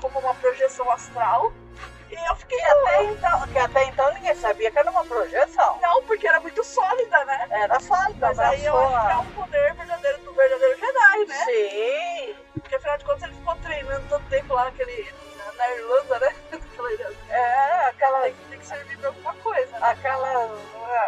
como 0.00 0.18
uma 0.18 0.34
projeção 0.34 0.90
astral. 0.90 1.52
E 2.10 2.28
eu 2.28 2.36
fiquei 2.36 2.58
Que 2.58 2.64
até, 2.66 3.04
então, 3.04 3.48
que 3.48 3.58
até 3.58 3.84
então 3.84 4.12
ninguém 4.14 4.34
sabia 4.34 4.70
que 4.70 4.78
era 4.78 4.90
uma 4.90 5.04
projeção. 5.04 5.78
Não, 5.80 6.02
porque 6.02 6.28
era 6.28 6.40
muito 6.40 6.62
sólida, 6.62 7.24
né? 7.24 7.46
Era 7.50 7.80
sólida, 7.80 8.26
Mas 8.26 8.38
aí 8.38 8.64
eu 8.66 8.76
acho 8.78 9.06
que 9.06 9.12
é 9.12 9.16
um 9.16 9.32
poder 9.32 9.74
verdadeiro 9.74 10.18
do 10.18 10.32
verdadeiro 10.34 10.78
Jedi, 10.78 11.24
né? 11.26 11.44
Sim. 11.46 12.34
Porque 12.52 12.74
afinal 12.76 12.98
de 12.98 13.04
contas 13.06 13.22
ele 13.22 13.32
ficou 13.34 13.54
treinando 13.56 14.06
todo 14.10 14.24
tempo 14.28 14.52
lá 14.52 14.64
naquele, 14.66 15.10
na, 15.56 15.70
Irlanda, 15.70 16.18
né? 16.20 16.34
Ilha. 16.92 17.12
É, 17.30 17.86
aquela, 17.86 18.20
Tem, 18.22 18.34
que- 18.34 18.44
tem 18.50 18.58
que 18.58 18.66
servir 18.66 18.98
pra 18.98 19.08
alguma 19.08 19.34
coisa, 19.36 19.78
né? 19.78 19.88
aquela, 19.90 20.50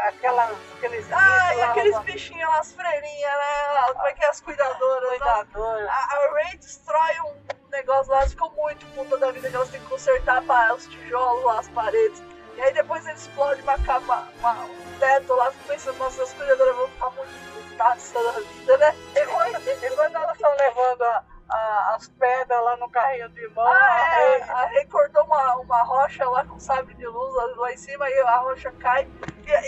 aquela, 0.08 0.50
aqueles 0.76 1.06
e 1.08 1.10
lá, 1.10 1.64
aqueles 1.66 1.92
uma 1.94 2.02
bichinhos 2.02 2.48
lá, 2.48 2.58
as 2.60 2.72
freirinhas, 2.72 3.32
né? 3.32 3.92
Como 3.92 4.06
é 4.06 4.12
que 4.14 4.24
é? 4.24 4.28
As 4.28 4.40
cuidadoras. 4.40 5.10
né? 5.10 5.18
cuidadora. 5.18 5.90
A, 5.90 5.94
a 6.16 6.32
Ray 6.34 6.56
destrói 6.56 7.20
um 7.26 7.68
negócio 7.70 8.12
lá, 8.12 8.26
ficam 8.28 8.50
muito 8.50 8.86
puta 8.94 9.16
da 9.18 9.30
vida 9.30 9.48
que 9.50 9.56
elas 9.56 9.68
têm 9.68 9.80
que 9.80 9.86
consertar 9.88 10.42
pá, 10.42 10.72
os 10.72 10.86
tijolos 10.86 11.44
lá, 11.44 11.58
as 11.60 11.68
paredes. 11.68 12.22
E 12.56 12.62
aí 12.62 12.72
depois 12.72 13.04
ele 13.04 13.14
explode 13.16 13.60
uma 13.62 13.76
capa, 13.78 14.28
uma- 14.38 14.52
um 14.64 14.98
teto 15.00 15.34
lá, 15.34 15.50
fico 15.50 15.64
pensando, 15.68 15.98
nossa, 15.98 16.22
as 16.22 16.32
cuidadoras 16.34 16.76
vão 16.76 16.88
ficar 16.88 17.10
muito 17.10 17.54
putaça 17.70 18.22
da 18.22 18.32
vida, 18.40 18.78
né? 18.78 18.94
E 19.16 19.26
quando, 19.26 19.68
e 19.68 19.90
quando 19.90 20.14
elas 20.16 20.34
estão 20.36 20.54
levando 20.56 21.02
a- 21.02 21.24
a- 21.50 21.94
as 21.96 22.08
pedras 22.10 22.62
lá 22.62 22.76
no 22.76 22.88
carrinho 22.88 23.28
de 23.30 23.48
mão, 23.48 23.66
Ah, 23.66 24.20
é, 24.20 24.42
a 24.44 24.66
Ray 24.66 24.86
cortou 24.86 25.24
uma, 25.24 25.56
uma 25.56 25.82
rocha 25.82 26.24
lá 26.30 26.44
com 26.44 26.60
sabre 26.60 26.94
de 26.94 27.06
luz 27.08 27.34
lá, 27.34 27.44
lá 27.56 27.72
em 27.72 27.76
cima 27.76 28.08
e 28.08 28.20
a 28.20 28.36
rocha 28.36 28.70
cai. 28.78 29.08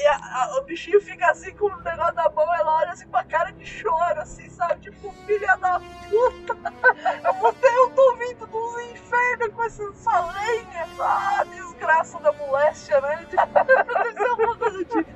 A- 0.06 0.42
a- 0.44 0.58
o 0.58 0.62
bichinho 0.62 1.00
fica 1.00 1.30
assim 1.30 1.54
com 1.56 1.66
o 1.66 1.76
negócio 1.82 2.14
na 2.14 2.28
mão, 2.30 2.54
ela 2.54 2.76
olha 2.76 2.92
assim 2.92 3.06
com 3.08 3.16
a 3.16 3.24
cara 3.24 3.50
de 3.52 3.64
choro, 3.66 4.20
assim, 4.20 4.48
sabe? 4.50 4.80
Tipo, 4.80 5.12
filha 5.26 5.56
da 5.56 5.80
puta, 5.80 6.56
eu, 7.24 7.32
vou 7.34 7.52
ter, 7.54 7.68
eu 7.74 7.90
tô 7.90 8.16
vindo 8.16 8.46
dos 8.46 8.80
infernos 8.90 9.54
com 9.54 9.62
essa, 9.64 10.20
lenha. 10.20 10.86
Ah, 11.00 11.44
desgraça 11.44 12.18
da 12.20 12.32
moléstia, 12.32 13.00
né? 13.00 13.26
Ser 14.16 14.26
alguma 14.30 14.56
coisa 14.58 14.78
do 14.78 14.84
tipo. 14.84 15.10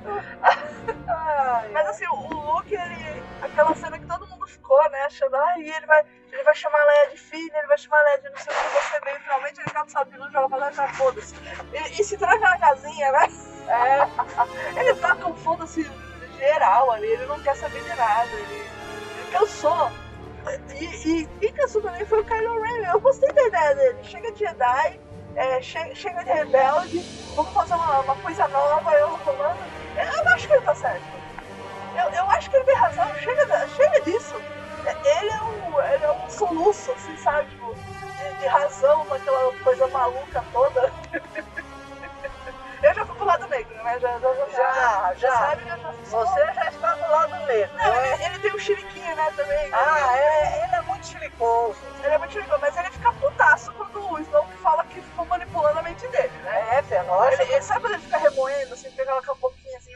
Mas 1.73 1.87
assim, 1.87 2.05
o, 2.07 2.15
o 2.15 2.55
Luke, 2.55 2.73
ele. 2.73 3.21
Aquela 3.41 3.73
cena 3.75 3.97
que 3.97 4.05
todo 4.05 4.27
mundo 4.27 4.45
ficou, 4.47 4.81
né? 4.91 5.01
Achando, 5.03 5.35
ai, 5.35 5.61
ele 5.61 5.85
vai, 5.85 6.05
ele 6.31 6.43
vai 6.43 6.55
chamar 6.55 6.79
a 6.79 6.85
Leia 6.85 7.09
de 7.09 7.17
filha, 7.17 7.57
ele 7.57 7.67
vai 7.67 7.77
chamar 7.77 7.99
a 7.99 8.03
Leia 8.03 8.17
de 8.21 8.29
não 8.29 8.37
sei 8.37 8.53
o 8.53 8.57
que, 8.57 8.69
você 8.89 8.99
veio, 9.01 9.19
finalmente 9.19 9.59
ele 9.59 9.69
cata 9.71 9.87
o 9.87 9.89
sabre 9.89 10.13
de 10.13 10.19
luz, 10.19 10.31
joga 10.31 10.49
pra 10.49 10.57
lá 10.57 10.71
e 10.71 10.73
já 10.75 10.87
foda-se. 10.93 11.35
E, 11.73 12.01
e 12.01 12.03
se 12.03 12.17
tranca 12.17 12.39
na 12.39 12.57
casinha, 12.59 13.11
né? 13.11 13.27
É, 13.67 14.09
ele 14.79 14.95
tá 14.95 15.15
com 15.15 15.35
foda-se 15.35 15.83
geral 16.37 16.91
ali, 16.91 17.07
ele 17.07 17.25
não 17.25 17.41
quer 17.41 17.55
saber 17.55 17.83
de 17.83 17.93
nada, 17.95 18.35
ele, 18.39 18.73
ele 19.13 19.25
cansou. 19.25 19.93
E, 20.69 21.21
e 21.23 21.27
quem 21.39 21.53
cansou 21.53 21.81
também 21.81 22.05
foi 22.05 22.21
o 22.21 22.25
Kylo 22.25 22.61
Ren. 22.61 22.91
Eu 22.91 22.99
gostei 23.01 23.31
da 23.33 23.43
ideia 23.45 23.75
dele. 23.75 24.03
Chega 24.03 24.31
de 24.31 24.39
Jedi, 24.39 25.01
é, 25.35 25.61
che- 25.61 25.95
chega 25.95 26.23
de 26.23 26.31
rebelde, 26.31 27.07
vamos 27.35 27.53
fazer 27.53 27.75
uma, 27.75 28.01
uma 28.01 28.17
coisa 28.17 28.47
nova, 28.47 28.91
eu 28.93 29.19
comando. 29.19 29.71
Eu 29.95 30.33
acho 30.33 30.47
que 30.47 30.53
ele 30.53 30.63
tá 30.63 30.75
certo. 30.75 31.23
Eu, 31.93 32.09
eu 32.11 32.29
acho 32.31 32.49
que 32.49 32.55
ele 32.55 32.65
tem 32.65 32.75
razão, 32.75 33.13
chega, 33.15 33.67
chega 33.67 34.01
disso. 34.01 34.45
É, 34.83 34.97
Ele 35.19 35.31
é 35.31 35.43
um, 35.43 35.81
ele 35.81 36.05
é 36.05 36.11
um 36.13 36.29
soluço, 36.29 36.91
assim, 36.93 37.15
sabe? 37.17 37.49
Tipo, 37.49 37.77
de, 38.15 38.35
de 38.35 38.47
razão 38.47 39.05
naquela 39.05 39.53
coisa 39.59 39.87
maluca 39.89 40.43
toda. 40.51 40.95
Eu 43.83 43.99
já 43.99 44.19
né? 44.19 45.15
Já, 45.17 45.53
eu 45.53 46.05
Você 46.05 46.53
já 46.53 46.67
está 46.69 46.93
do 46.95 47.01
lado 47.11 47.45
negro, 47.47 47.77
Não, 47.77 47.95
né? 47.95 48.13
ele, 48.13 48.25
ele 48.25 48.39
tem 48.39 48.53
um 48.53 48.59
chiliquinho, 48.59 49.15
né, 49.15 49.31
também. 49.35 49.71
Ah, 49.73 50.17
é, 50.17 50.63
ele 50.63 50.75
é 50.75 50.81
muito 50.83 51.05
chilicoso. 51.07 51.79
Ele 52.03 52.13
é 52.13 52.17
muito 52.17 52.31
chiliquinho, 52.31 52.59
mas 52.59 52.77
ele 52.77 52.91
fica 52.91 53.11
putaço 53.13 53.71
quando 53.73 54.11
o 54.11 54.19
Snoke 54.19 54.57
fala 54.57 54.83
que 54.85 55.01
ficou 55.01 55.25
manipulando 55.25 55.79
a 55.79 55.83
mente 55.83 56.07
dele, 56.09 56.37
né? 56.39 56.83
É, 56.89 56.95
é 56.95 57.01
lógico. 57.03 57.41
Ele, 57.43 57.53
ele 57.53 57.61
sabe 57.63 57.81
quando 57.81 57.93
ele 57.93 58.03
fica 58.03 58.17
remoendo, 58.17 58.73
assim, 58.73 58.91
pega 58.91 59.17
aquela 59.17 59.37
boquinha 59.37 59.77
assim. 59.77 59.91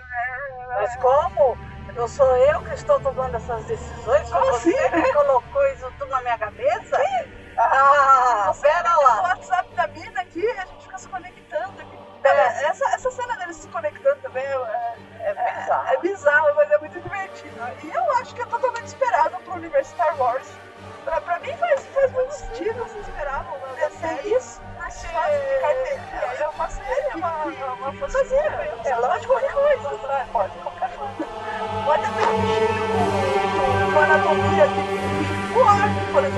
Mas 0.79 0.95
como 0.97 1.57
não 1.95 2.07
sou 2.07 2.35
eu 2.37 2.61
que 2.63 2.73
estou 2.73 2.99
tomando 2.99 3.35
essas 3.35 3.65
decisões, 3.65 4.29
Como 4.29 4.45
você 4.47 4.69
assim? 4.75 5.01
que 5.03 5.13
colocou 5.13 5.44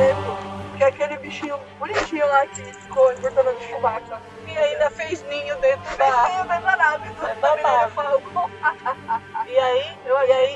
exemplo. 0.02 0.38
Que 0.78 0.84
é 0.84 0.88
aquele 0.88 1.18
bichinho 1.18 1.60
bonitinho 1.80 2.28
lá 2.28 2.46
que 2.46 2.62
ficou 2.62 3.12
importando 3.12 3.52
de 3.56 3.66
Chewbacca. 3.66 4.22
E 4.48 4.56
ainda 4.56 4.92
fez 4.92 5.24
ninho 5.24 5.56
dentro 5.58 5.84
Fez 5.86 6.10
da. 6.16 6.24
meio 6.24 6.44
dentro 6.46 6.62
da 6.66 6.76
nave 6.78 7.10
do 7.10 7.42
da 7.42 7.56
nave. 7.56 7.92
Falcon. 7.94 8.50
E 9.48 9.58
aí, 9.58 9.98
Eu 10.06 10.16
e 10.28 10.32
aí, 10.32 10.56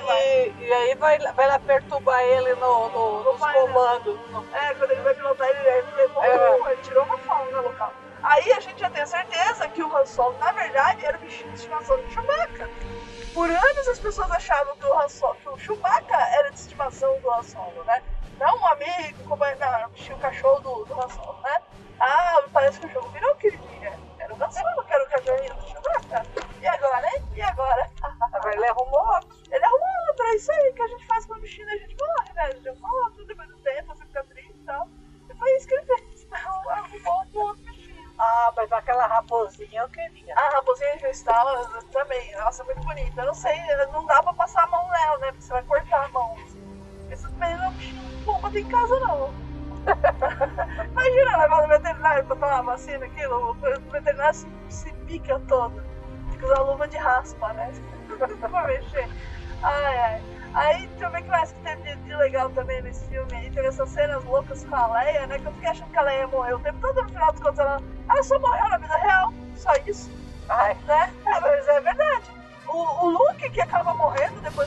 e, 0.60 0.64
e 0.66 0.74
aí 0.74 0.96
vai, 0.96 1.18
vai 1.18 1.48
lá 1.48 1.58
perturbar 1.60 2.20
ele 2.22 2.54
no, 2.56 2.90
no, 2.90 3.24
No 3.24 3.32
nos 3.34 3.42
comandos. 3.42 4.20
É, 4.54 4.74
quando 4.76 4.92
ele 4.92 5.02
vai 5.02 5.14
pilotar, 5.16 5.48
ele, 5.48 5.60
ele 5.68 6.12
É. 6.22 6.72
ele 6.72 6.82
tirou 6.84 7.04
uma 7.06 7.18
fauna 7.20 7.62
local. 7.62 7.92
Aí 8.22 8.52
a 8.52 8.60
gente 8.60 8.80
já 8.80 8.90
tem 8.90 9.02
a 9.02 9.06
certeza 9.08 9.68
que 9.70 9.82
o 9.82 9.96
Han 9.98 10.06
Solo, 10.06 10.38
na 10.40 10.52
verdade, 10.52 11.04
era 11.06 11.18
o 11.18 11.22
bichinho 11.22 11.50
de 11.50 11.56
estimação 11.56 11.98
do 11.98 12.12
Chewbacca. 12.12 12.70
Por 13.34 13.50
anos 13.50 13.88
as 13.88 13.98
pessoas 13.98 14.30
achavam 14.32 14.76
que 14.76 14.86
o, 14.86 15.00
Han 15.00 15.08
Solo, 15.10 15.36
que 15.42 15.50
o 15.50 15.58
Chewbacca 15.58 16.18
era 16.34 16.50
de 16.52 16.60
estimação 16.60 17.18
do 17.22 17.32
Han 17.32 17.44
Solo, 17.44 17.84
né? 17.86 18.04
Não 18.42 18.58
um 18.58 18.66
amigo, 18.66 19.24
como 19.30 19.46
é, 19.46 19.54
não, 19.54 19.68
era 19.68 19.88
o 19.88 19.92
bichinho 19.92 20.18
cachorro 20.18 20.60
do, 20.62 20.86
do 20.86 21.00
Han 21.00 21.08
Solo, 21.10 21.40
né? 21.44 21.62
Ah, 22.00 22.44
parece 22.52 22.80
que 22.80 22.88
o 22.88 22.90
jogo 22.90 23.08
virou 23.10 23.32
o 23.32 23.36
que 23.36 23.48
ele 23.48 23.60
tinha. 23.60 23.94
Era 24.18 24.34
o 24.34 24.44
Han 24.44 24.50
Solo, 24.50 24.84
que 24.84 24.94
era 24.94 25.04
o 25.04 25.10
cachorrinho 25.10 25.54
do 25.54 25.62
Chewbacca. 25.68 26.26
E 26.60 26.68
agora, 26.68 27.08
hein? 27.08 27.24
E 27.36 27.42
agora? 27.44 27.88
Agora 28.34 28.56
ele 28.56 28.66
arrumou 28.66 29.00
outro. 29.14 29.30
Ele 29.52 29.64
arrumou 29.64 29.88
outro, 30.10 30.26
é 30.26 30.36
isso 30.36 30.52
aí 30.52 30.74
que 30.74 30.82
a 30.82 30.88
gente 30.88 31.06
faz 31.06 31.26
com 31.28 31.34
o 31.34 31.40
bichinho, 31.40 31.68
a 31.68 31.78
gente 31.78 31.96
morre, 32.00 32.34
né? 32.34 32.42
A 32.42 32.52
gente 32.52 32.68
outro 32.70 33.26
depois 33.28 33.48
do 33.48 33.58
tempo, 33.58 33.96
você 33.96 34.06
fica 34.06 34.24
triste 34.24 34.56
e 34.56 34.66
tal. 34.66 34.88
E 35.30 35.36
foi 35.36 35.58
isso 35.58 35.68
que 35.68 35.74
ele 35.76 35.86
fez. 35.86 36.28
Arrumou 36.34 37.24
um 37.36 37.40
outro 37.42 37.64
bichinho. 37.64 38.12
Ah, 38.18 38.54
mas 38.56 38.72
aquela 38.72 39.06
raposinha 39.06 39.82
eu 39.82 39.90
queria. 39.90 40.36
A 40.36 40.50
raposinha 40.50 40.98
cristal 40.98 41.68
também, 41.92 42.36
nossa, 42.38 42.64
muito 42.64 42.82
bonita. 42.82 43.22
Eu 43.22 43.28
não 43.28 43.34
sei, 43.36 43.56
não 43.94 44.04
dá 44.08 44.24
pra 44.24 44.34
passar 44.34 44.64
a 44.64 44.68
mão 44.68 44.90
nela, 44.90 45.18
né? 45.20 45.28
Porque 45.28 45.44
você 45.44 45.54
vai 45.54 45.64
cortar 45.64 46.06
a 46.06 46.08
mão. 46.08 46.36
Em 48.60 48.66
casa, 48.66 49.00
não. 49.00 49.34
Imagina 50.92 51.38
levar 51.38 51.62
no 51.62 51.68
veterinário 51.68 52.26
pra 52.26 52.36
tomar 52.36 52.62
uma 52.62 52.74
vacina, 52.74 53.06
aquilo, 53.06 53.52
o 53.52 53.92
veterinário 53.92 54.36
se, 54.36 54.48
se 54.70 54.94
pica 55.08 55.40
todo. 55.48 55.82
Tem 56.30 56.40
que 56.40 56.46
usar 56.46 56.62
luva 56.62 56.88
de 56.88 56.98
raspa, 56.98 57.54
né? 57.54 57.72
pra 58.40 58.68
mexer. 58.68 59.08
Ai, 59.64 60.00
ai. 60.00 60.22
Aí, 60.54 60.88
deixa 60.88 61.06
eu 61.06 61.12
ver 61.12 61.20
o 61.22 61.24
que 61.24 61.30
mais 61.30 61.52
que 61.52 61.60
teve 61.62 61.82
de, 61.84 61.96
de 62.04 62.16
legal 62.16 62.50
também 62.50 62.82
nesse 62.82 63.08
filme. 63.08 63.34
Aí 63.34 63.50
teve 63.50 63.68
essas 63.68 63.90
cenas 63.90 64.24
loucas 64.26 64.66
com 64.66 64.76
a 64.76 64.88
Leia, 64.88 65.26
né? 65.28 65.40
Que 65.40 65.46
eu 65.46 65.54
fiquei 65.54 65.70
achando 65.70 65.90
que 65.92 65.98
a 65.98 66.02
Leia 66.02 66.28
morreu 66.28 66.58
o 66.58 66.60
tempo 66.60 66.80
todo, 66.82 67.04
no 67.04 67.10
final 67.10 67.32
dos 67.32 67.42
contos 67.42 67.60
ela, 67.60 67.82
ela 68.10 68.24
só 68.24 68.38
morreu 68.40 68.70
na 68.70 68.78
vida 68.78 68.98
real. 68.98 69.34
Só 69.56 69.74
isso 69.86 70.10
Ai, 70.50 70.76
né? 70.86 71.14
É, 71.26 71.40
mas 71.40 71.68
é 71.68 71.80
verdade. 71.80 72.26
O, 72.68 73.06
o 73.06 73.10
Luke 73.10 73.50
que 73.50 73.62
acaba 73.62 73.94
morrendo 73.94 74.42
depois 74.42 74.61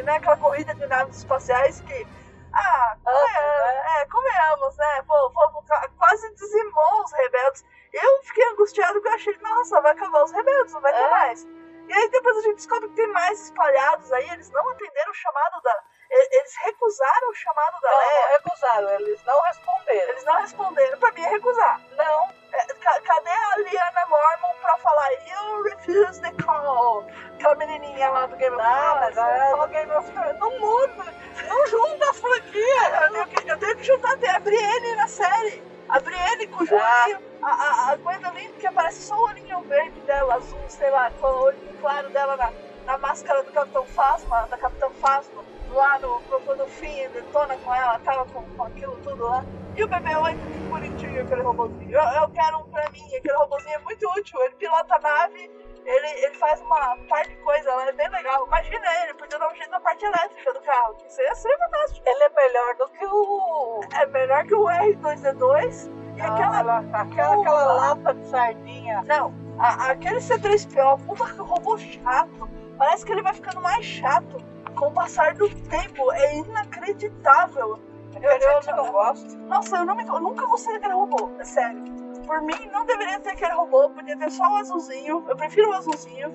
nave, 0.00 0.02
né? 0.02 0.16
Aquela 0.16 0.36
corrida 0.36 0.74
de 0.74 0.86
naves 0.86 1.18
espaciais 1.18 1.80
que. 1.82 2.06
Ah, 2.52 2.96
convenhamos, 3.04 3.96
é, 3.96 4.06
convenhamos, 4.06 4.76
né? 4.76 5.02
Pô, 5.06 5.30
pô, 5.30 5.62
quase 5.98 6.34
dizimou 6.34 7.02
os 7.04 7.12
rebeldes. 7.12 7.64
Eu 7.92 8.22
fiquei 8.24 8.44
angustiado 8.50 8.94
porque 8.94 9.08
eu 9.08 9.14
achei, 9.14 9.38
nossa, 9.40 9.80
vai 9.80 9.92
acabar 9.92 10.24
os 10.24 10.32
rebeldes, 10.32 10.72
não 10.74 10.80
vai 10.80 10.92
ter 10.92 10.98
É. 11.00 11.10
mais. 11.10 11.44
E 11.88 11.92
aí 11.92 12.08
depois 12.10 12.36
a 12.38 12.42
gente 12.42 12.56
descobre 12.56 12.88
que 12.88 12.94
tem 12.96 13.06
mais 13.08 13.40
espalhados 13.44 14.12
aí, 14.12 14.30
eles 14.30 14.50
não 14.50 14.68
atenderam 14.70 15.10
o 15.10 15.14
chamado 15.14 15.60
da. 15.62 15.82
Eles 16.10 16.56
recusaram 16.64 17.30
o 17.30 17.34
chamado 17.34 17.80
da 17.80 17.88
Não, 17.90 17.98
Leia. 17.98 18.20
não 18.20 18.28
recusaram, 18.30 18.90
eles 19.00 19.24
não 19.24 19.40
responderam. 19.42 20.08
Eles 20.10 20.24
não 20.24 20.40
responderam. 20.40 20.98
Pra 20.98 21.12
mim 21.12 21.22
é 21.22 21.28
recusar. 21.28 21.80
Não, 21.96 22.40
É, 22.52 22.66
ca- 22.74 23.00
cadê 23.02 23.30
a 23.30 23.56
Liana 23.58 24.06
Mormon 24.08 24.54
pra 24.60 24.76
falar 24.78 25.08
You 25.12 25.62
refuse 25.62 26.20
the 26.20 26.32
call? 26.44 27.04
Aquela 27.40 27.54
menininha 27.54 28.10
lá 28.10 28.26
do 28.26 28.36
Game 28.36 28.54
of 28.54 28.62
não, 28.62 28.98
Thrones. 28.98 29.16
é 29.16 29.50
só 29.50 29.66
Game 29.68 29.90
of 29.92 30.12
Thrones. 30.12 30.38
Não 30.38 30.60
muda, 30.60 31.14
não 31.48 31.66
junta 31.68 32.10
as 32.10 32.20
franquias. 32.20 33.02
Eu 33.02 33.10
tenho, 33.12 33.26
que, 33.28 33.50
eu 33.50 33.58
tenho 33.58 33.76
que 33.76 33.84
juntar, 33.84 34.16
tem 34.18 34.30
a 34.30 34.38
Brienne 34.40 34.94
na 34.96 35.08
série. 35.08 35.62
A 35.88 35.98
Brienne 36.00 36.46
com 36.48 36.62
o 36.62 36.62
Ah. 36.62 36.66
joelhinho. 37.06 37.30
A, 37.42 37.50
a, 37.50 37.92
a 37.92 37.96
Gwendolyn, 37.96 38.52
que 38.52 38.66
aparece 38.66 39.02
só 39.04 39.14
o 39.16 39.28
olhinho 39.28 39.60
verde 39.62 39.98
dela, 40.00 40.34
azul, 40.34 40.58
sei 40.68 40.90
lá, 40.90 41.10
com 41.18 41.26
o 41.26 41.42
olhinho 41.44 41.72
claro 41.80 42.10
dela 42.10 42.36
na, 42.36 42.52
na 42.84 42.98
máscara 42.98 43.42
do 43.42 43.50
Capitão 43.52 43.86
Fasma, 43.86 44.46
da 44.48 44.58
Capitão 44.58 44.90
Fasma. 44.90 45.42
Lá 45.70 45.98
no, 46.00 46.20
no 46.56 46.66
fim, 46.66 47.08
detona 47.08 47.56
com 47.56 47.74
ela, 47.74 47.94
acaba 47.94 48.26
com, 48.26 48.42
com 48.42 48.64
aquilo 48.64 48.96
tudo 49.02 49.24
lá. 49.24 49.42
E 49.76 49.82
o 49.82 49.88
bebê, 49.88 50.14
oi, 50.14 50.34
que 50.34 50.58
bonitinho 50.68 51.22
aquele 51.22 51.40
robôzinho. 51.42 51.90
Eu, 51.92 52.02
eu 52.22 52.28
quero 52.30 52.58
um 52.58 52.64
pra 52.70 52.90
mim, 52.90 53.16
aquele 53.16 53.34
robôzinho 53.34 53.74
é 53.76 53.78
muito 53.78 54.06
útil. 54.10 54.38
Ele 54.42 54.54
pilota 54.56 54.96
a 54.96 54.98
nave, 54.98 55.50
ele, 55.90 56.24
ele 56.26 56.34
faz 56.36 56.60
uma 56.60 56.96
parte 57.08 57.30
de 57.30 57.36
coisa 57.42 57.74
lá, 57.74 57.88
é 57.88 57.92
bem 57.92 58.08
legal. 58.10 58.46
Imagina 58.46 58.86
ele, 59.02 59.14
podia 59.14 59.38
dar 59.38 59.50
um 59.50 59.54
jeito 59.54 59.70
na 59.70 59.80
parte 59.80 60.04
elétrica 60.04 60.52
do 60.52 60.60
carro, 60.60 60.94
que 60.94 61.12
seria, 61.12 61.34
seria 61.34 61.58
fantástico. 61.58 62.08
Ele 62.08 62.24
é 62.24 62.28
melhor 62.28 62.74
do 62.76 62.88
que 62.90 63.06
o. 63.06 63.80
É 64.00 64.06
melhor 64.06 64.44
que 64.44 64.54
o 64.54 64.64
R2D2 64.64 65.90
e 66.16 66.18
Não, 66.22 66.34
aquela. 66.34 66.58
ela- 66.58 66.84
aquela, 66.92 67.40
aquela 67.40 67.72
lata 67.72 68.14
de 68.14 68.26
sardinha. 68.28 69.02
Não, 69.06 69.34
a- 69.58 69.90
aquele 69.90 70.20
C3PO, 70.20 70.98
puta 71.06 71.24
que 71.32 71.40
robô 71.40 71.76
chato. 71.78 72.48
Parece 72.78 73.04
que 73.04 73.12
ele 73.12 73.22
vai 73.22 73.34
ficando 73.34 73.60
mais 73.60 73.84
chato 73.84 74.36
com 74.74 74.86
o 74.86 74.92
passar 74.92 75.34
do 75.34 75.48
tempo. 75.68 76.10
É 76.12 76.36
inacreditável. 76.36 77.78
Eu, 78.20 78.30
eu 78.30 78.76
não 78.76 78.90
gosto. 78.92 79.36
Nossa, 79.38 79.76
eu, 79.76 79.84
não 79.84 79.94
me- 79.94 80.06
eu 80.06 80.20
nunca 80.20 80.44
gostei 80.46 80.72
daquele 80.74 80.94
robô, 80.94 81.30
é 81.38 81.44
sério. 81.44 81.99
Por 82.30 82.42
mim, 82.42 82.70
não 82.72 82.86
deveria 82.86 83.18
ter 83.18 83.30
aquele 83.30 83.52
robô, 83.54 83.90
podia 83.90 84.16
ter 84.16 84.30
só 84.30 84.44
o 84.44 84.56
azulzinho. 84.58 85.24
Eu 85.28 85.34
prefiro 85.36 85.68
o 85.70 85.72
azulzinho. 85.74 86.32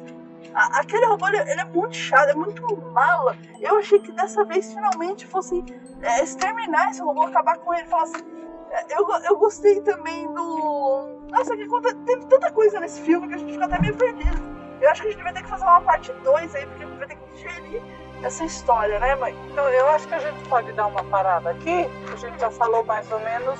A- 0.53 0.81
aquele 0.81 1.05
robô, 1.05 1.25
ele, 1.29 1.37
ele 1.49 1.61
é 1.61 1.63
muito 1.63 1.95
chato, 1.95 2.27
é 2.31 2.33
muito 2.35 2.61
mala. 2.91 3.33
Eu 3.61 3.77
achei 3.77 3.97
que 3.99 4.11
dessa 4.11 4.43
vez, 4.43 4.73
finalmente, 4.73 5.25
fosse 5.25 5.63
é, 6.01 6.21
exterminar 6.21 6.89
esse 6.91 7.01
robô, 7.01 7.21
acabar 7.23 7.57
com 7.59 7.73
ele. 7.73 7.87
Falar 7.87 8.03
assim. 8.03 8.25
é, 8.71 8.85
Eu, 8.99 9.07
eu 9.23 9.37
gostei 9.37 9.79
também 9.83 10.27
do. 10.33 11.17
Nossa, 11.29 11.55
que 11.55 11.65
conta, 11.65 11.95
teve 12.05 12.25
tanta 12.25 12.51
coisa 12.51 12.77
nesse 12.81 12.99
filme 12.99 13.29
que 13.29 13.35
a 13.35 13.37
gente 13.37 13.53
fica 13.53 13.63
até 13.63 13.79
meio 13.79 13.95
perdido. 13.95 14.43
Eu 14.81 14.89
acho 14.91 15.01
que 15.01 15.07
a 15.07 15.11
gente 15.11 15.23
vai 15.23 15.31
ter 15.31 15.43
que 15.43 15.49
fazer 15.49 15.63
uma 15.63 15.79
parte 15.79 16.11
2 16.11 16.55
aí, 16.55 16.65
porque 16.65 16.83
a 16.83 16.87
gente 16.87 16.97
vai 16.97 17.07
ter 17.07 17.15
que 17.15 17.25
digerir 17.35 17.81
essa 18.21 18.43
história, 18.43 18.99
né, 18.99 19.15
mãe? 19.15 19.33
Então, 19.49 19.69
eu 19.69 19.87
acho 19.91 20.05
que 20.09 20.13
a 20.13 20.19
gente 20.19 20.49
pode 20.49 20.73
dar 20.73 20.87
uma 20.87 21.05
parada 21.05 21.51
aqui. 21.51 21.89
A 22.11 22.15
gente 22.17 22.37
já 22.37 22.51
falou 22.51 22.83
mais 22.83 23.09
ou 23.13 23.19
menos 23.21 23.57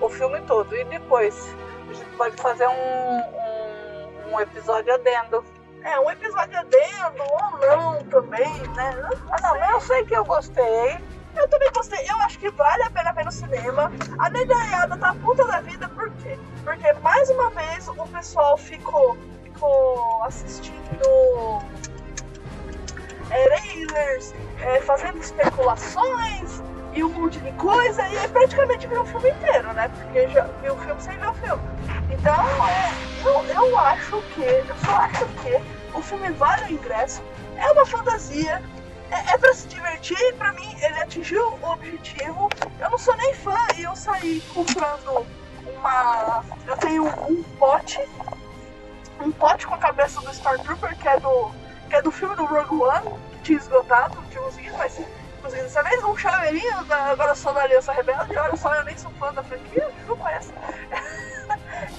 o 0.00 0.08
filme 0.08 0.40
todo. 0.46 0.74
E 0.74 0.82
depois 0.84 1.54
gente 1.96 2.16
pode 2.16 2.36
fazer 2.36 2.66
um, 2.68 2.72
um, 2.72 4.34
um 4.34 4.40
episódio 4.40 4.92
adendo. 4.94 5.44
É, 5.82 6.00
um 6.00 6.10
episódio 6.10 6.58
adendo 6.58 7.22
ou 7.22 7.58
não 7.58 8.04
também, 8.04 8.52
né? 8.74 8.92
Não 8.96 9.32
Ah, 9.32 9.40
não, 9.40 9.70
eu 9.70 9.80
sei 9.80 10.04
que 10.04 10.14
eu 10.14 10.24
gostei. 10.24 10.98
Eu 11.36 11.48
também 11.48 11.70
gostei. 11.72 12.00
Eu 12.08 12.16
acho 12.22 12.38
que 12.38 12.50
vale 12.50 12.82
a 12.82 12.90
pena 12.90 13.12
ver 13.12 13.24
no 13.24 13.32
cinema. 13.32 13.92
A 14.18 14.30
negaiada 14.30 14.96
tá 14.96 15.14
puta 15.14 15.44
da 15.44 15.60
vida, 15.60 15.88
por 15.90 16.10
quê? 16.16 16.38
Porque 16.64 16.92
mais 16.94 17.28
uma 17.30 17.50
vez 17.50 17.86
o 17.88 17.94
pessoal 18.08 18.56
ficou, 18.56 19.16
ficou 19.44 20.22
assistindo 20.24 21.62
é, 23.30 23.44
trailers, 23.44 24.34
é, 24.60 24.80
fazendo 24.80 25.18
especulações 25.18 26.62
e 26.96 27.04
um 27.04 27.10
monte 27.10 27.38
de 27.40 27.52
coisa, 27.52 28.02
e 28.08 28.18
aí 28.18 28.28
praticamente 28.28 28.86
viu 28.86 29.02
o 29.02 29.04
filme 29.04 29.28
inteiro, 29.30 29.72
né? 29.74 29.88
Porque 29.88 30.28
já 30.28 30.42
viu 30.62 30.72
o 30.72 30.78
filme 30.78 31.02
sem 31.02 31.18
ver 31.18 31.28
o 31.28 31.34
filme. 31.34 31.62
Então, 32.10 32.68
é, 32.68 32.92
eu, 33.22 33.44
eu 33.54 33.78
acho 33.78 34.22
que, 34.34 34.40
eu 34.40 34.76
só 34.82 34.92
acho 34.92 35.26
que 35.26 35.62
o 35.94 36.00
filme 36.00 36.30
vale 36.32 36.64
o 36.64 36.72
ingresso, 36.72 37.22
é 37.56 37.70
uma 37.70 37.84
fantasia, 37.84 38.62
é, 39.10 39.34
é 39.34 39.38
pra 39.38 39.52
se 39.52 39.68
divertir, 39.68 40.34
pra 40.36 40.52
mim 40.52 40.74
ele 40.80 40.98
atingiu 41.00 41.58
o 41.62 41.70
objetivo. 41.70 42.48
Eu 42.80 42.90
não 42.90 42.98
sou 42.98 43.14
nem 43.16 43.34
fã 43.34 43.56
e 43.76 43.82
eu 43.82 43.94
saí 43.94 44.42
comprando 44.52 45.26
uma. 45.66 46.44
Eu 46.66 46.76
tenho 46.78 47.04
um 47.04 47.42
pote. 47.58 48.00
Um 49.20 49.32
pote 49.32 49.66
com 49.66 49.74
a 49.74 49.78
cabeça 49.78 50.20
do 50.20 50.30
Stormtrooper, 50.30 50.96
que 50.96 51.08
é 51.08 51.20
do. 51.20 51.50
que 51.88 51.96
é 51.96 52.02
do 52.02 52.10
filme 52.10 52.34
do 52.36 52.44
Rogue 52.44 52.82
One, 52.82 53.20
que 53.32 53.38
tinha 53.42 53.58
esgotado, 53.58 54.16
tinha 54.30 54.42
conseguido, 54.42 54.76
mas 54.76 54.98
consegui 55.46 55.62
dessa 55.62 55.82
vez, 55.82 56.02
um 56.04 56.16
chaveirinho 56.16 56.84
da 56.84 56.96
agora 57.12 57.34
sou 57.34 57.54
da 57.54 57.62
Aliança 57.62 57.92
Rebelde, 57.92 58.36
olha 58.36 58.56
só, 58.56 58.74
eu 58.74 58.84
nem 58.84 58.96
sou 58.98 59.10
fã 59.12 59.32
da 59.32 59.42
franquia, 59.42 59.88
não 60.06 60.16
conhece. 60.16 60.52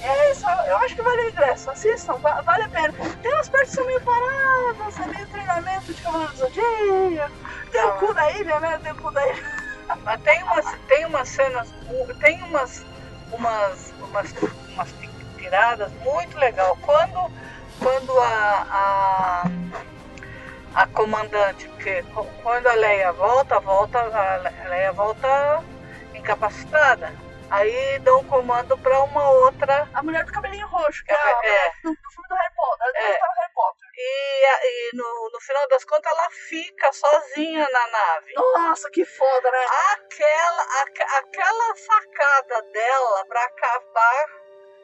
É 0.00 0.32
isso, 0.32 0.44
eu 0.66 0.76
acho 0.78 0.94
que 0.96 1.02
vale 1.02 1.22
o 1.22 1.28
ingresso, 1.30 1.70
assistam, 1.70 2.14
va- 2.18 2.40
vale 2.42 2.64
a 2.64 2.68
pena. 2.68 2.92
Tem 3.22 3.32
umas 3.32 3.48
partes 3.48 3.70
que 3.70 3.76
são 3.76 3.86
meio 3.86 4.00
paradas, 4.00 4.98
é 5.00 5.06
meio 5.06 5.26
treinamento 5.28 5.92
de 5.94 6.02
Cavaleiro 6.02 6.32
do 6.32 6.38
Zodíaco, 6.38 7.36
tem 7.70 7.84
o 7.84 7.92
cu 7.92 8.14
da 8.14 8.30
ilha, 8.32 8.60
né? 8.60 8.78
Tem 8.82 8.92
o 8.92 8.96
cu 8.96 9.10
da 9.12 9.26
ilha. 9.28 9.44
Mas 10.04 10.20
tem 10.22 10.42
umas, 10.42 10.74
tem 10.88 11.06
umas 11.06 11.28
cenas, 11.28 11.68
tem 12.20 12.42
umas, 12.42 12.84
umas, 13.32 13.94
umas, 14.00 14.34
umas 14.74 14.92
ti- 14.92 15.10
tiradas 15.38 15.92
muito 16.04 16.36
legal. 16.38 16.76
Quando, 16.82 17.32
quando 17.80 18.18
a, 18.20 18.66
a, 18.70 19.42
a 20.78 20.86
comandante, 20.86 21.68
porque 21.70 22.04
quando 22.42 22.66
a 22.68 22.74
Leia 22.74 23.10
volta, 23.12 23.58
volta, 23.58 23.98
a 23.98 24.36
Le- 24.36 24.68
Leia 24.68 24.92
volta 24.92 25.28
incapacitada. 26.14 27.12
Aí 27.50 27.98
dão 28.00 28.20
um 28.20 28.24
comando 28.24 28.76
para 28.78 29.00
uma 29.02 29.30
outra. 29.30 29.88
A 29.94 30.02
mulher 30.02 30.24
do 30.24 30.32
cabelinho 30.32 30.66
roxo, 30.68 31.02
que 31.04 31.12
é, 31.12 31.16
a 31.16 31.40
É, 31.46 31.70
do, 31.82 31.90
do 31.90 32.10
filme 32.10 32.28
do 32.28 32.34
Harry 32.34 32.54
Potter. 32.54 32.92
É. 32.94 33.08
no 33.08 33.40
Harry 33.40 33.52
Potter. 33.54 33.88
e, 33.96 34.44
a- 34.44 34.60
e 34.64 34.90
no, 34.94 35.30
no 35.32 35.40
final 35.40 35.68
das 35.68 35.84
contas 35.84 36.12
ela 36.12 36.30
fica 36.30 36.92
sozinha 36.92 37.66
na 37.72 37.86
nave. 37.88 38.32
Nossa, 38.34 38.90
que 38.90 39.04
foda, 39.04 39.50
né? 39.50 39.64
Aquela, 39.94 40.62
aque- 40.82 41.02
aquela 41.02 41.74
sacada 41.76 42.62
dela 42.72 43.24
para 43.26 43.44
acabar 43.44 44.26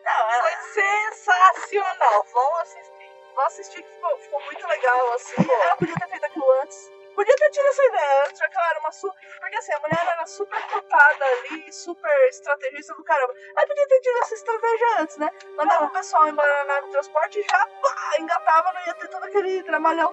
Não, 0.04 0.30
ela, 0.33 0.42
Foi 0.42 0.83
sensacional. 0.83 2.26
Vão 2.33 2.57
assistir. 2.57 2.93
Eu 3.37 3.47
assisti 3.47 3.83
que 3.83 3.88
ficou, 3.88 4.18
ficou 4.18 4.40
muito 4.42 4.66
legal, 4.66 5.12
assim. 5.14 5.35
Ela 5.62 5.77
podia 5.77 5.94
ter 5.94 6.09
feito 6.09 6.25
aquilo 6.27 6.51
antes. 6.62 6.92
Podia 7.14 7.37
ter 7.37 7.51
tido 7.51 7.66
essa 7.66 7.85
ideia 7.85 8.25
antes, 8.27 8.38
já 8.38 8.49
que 8.49 8.57
ela 8.57 8.70
era 8.70 8.81
uma 8.81 8.92
super. 8.92 9.38
Porque 9.40 9.57
assim, 9.57 9.73
a 9.73 9.79
mulher 9.81 10.07
era 10.16 10.27
super 10.27 10.62
cotada 10.66 11.25
ali, 11.25 11.73
super 11.73 12.29
estrategista 12.29 12.94
do 12.94 13.05
caramba. 13.05 13.35
Ela 13.57 13.66
podia 13.66 13.88
ter 13.88 14.01
tido 14.01 14.18
essa 14.18 14.35
estratégia 14.35 14.87
antes, 14.99 15.16
né? 15.18 15.31
Mandava 15.57 15.85
o 15.85 15.90
pessoal 15.90 16.29
embora 16.29 16.64
na 16.64 16.75
nave 16.75 16.87
de 16.87 16.92
transporte 16.92 17.38
e 17.38 17.42
já 17.42 17.66
pá, 17.66 18.14
engatava, 18.18 18.73
não 18.73 18.87
ia 18.87 18.94
ter 18.94 19.09
todo 19.09 19.25
aquele 19.25 19.62
trabalhão. 19.62 20.12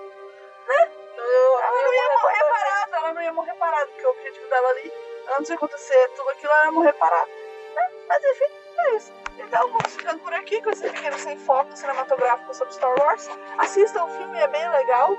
Eu, 1.17 1.59
Ela 1.59 1.81
não 1.81 1.93
ia 1.93 2.09
morrer 2.21 2.43
parada, 2.49 2.97
ela 2.97 3.13
não 3.13 3.21
ia 3.21 3.33
morrer 3.33 3.53
parada, 3.55 3.87
porque 3.87 4.05
o 4.05 4.09
objetivo 4.11 4.47
dela 4.47 4.69
ali, 4.69 4.93
antes 5.37 5.47
de 5.47 5.53
acontecer 5.53 6.09
tudo 6.15 6.29
aquilo, 6.29 6.51
era 6.53 6.71
morrer 6.71 6.93
parada. 6.93 7.31
Né? 7.75 7.91
Mas 8.07 8.23
enfim, 8.23 8.45
é 8.87 8.95
isso. 8.95 9.11
Então 9.39 9.67
vamos 9.69 9.95
ficando 9.95 10.19
por 10.19 10.33
aqui 10.33 10.61
com 10.61 10.69
esse 10.69 10.87
pequeno 10.89 11.17
sem 11.17 11.37
foco 11.37 11.75
cinematográfico 11.75 12.53
sobre 12.53 12.73
Star 12.73 12.93
Wars. 12.99 13.29
Assistam 13.57 14.05
o 14.05 14.09
filme, 14.09 14.37
é 14.37 14.47
bem 14.47 14.69
legal. 14.69 15.15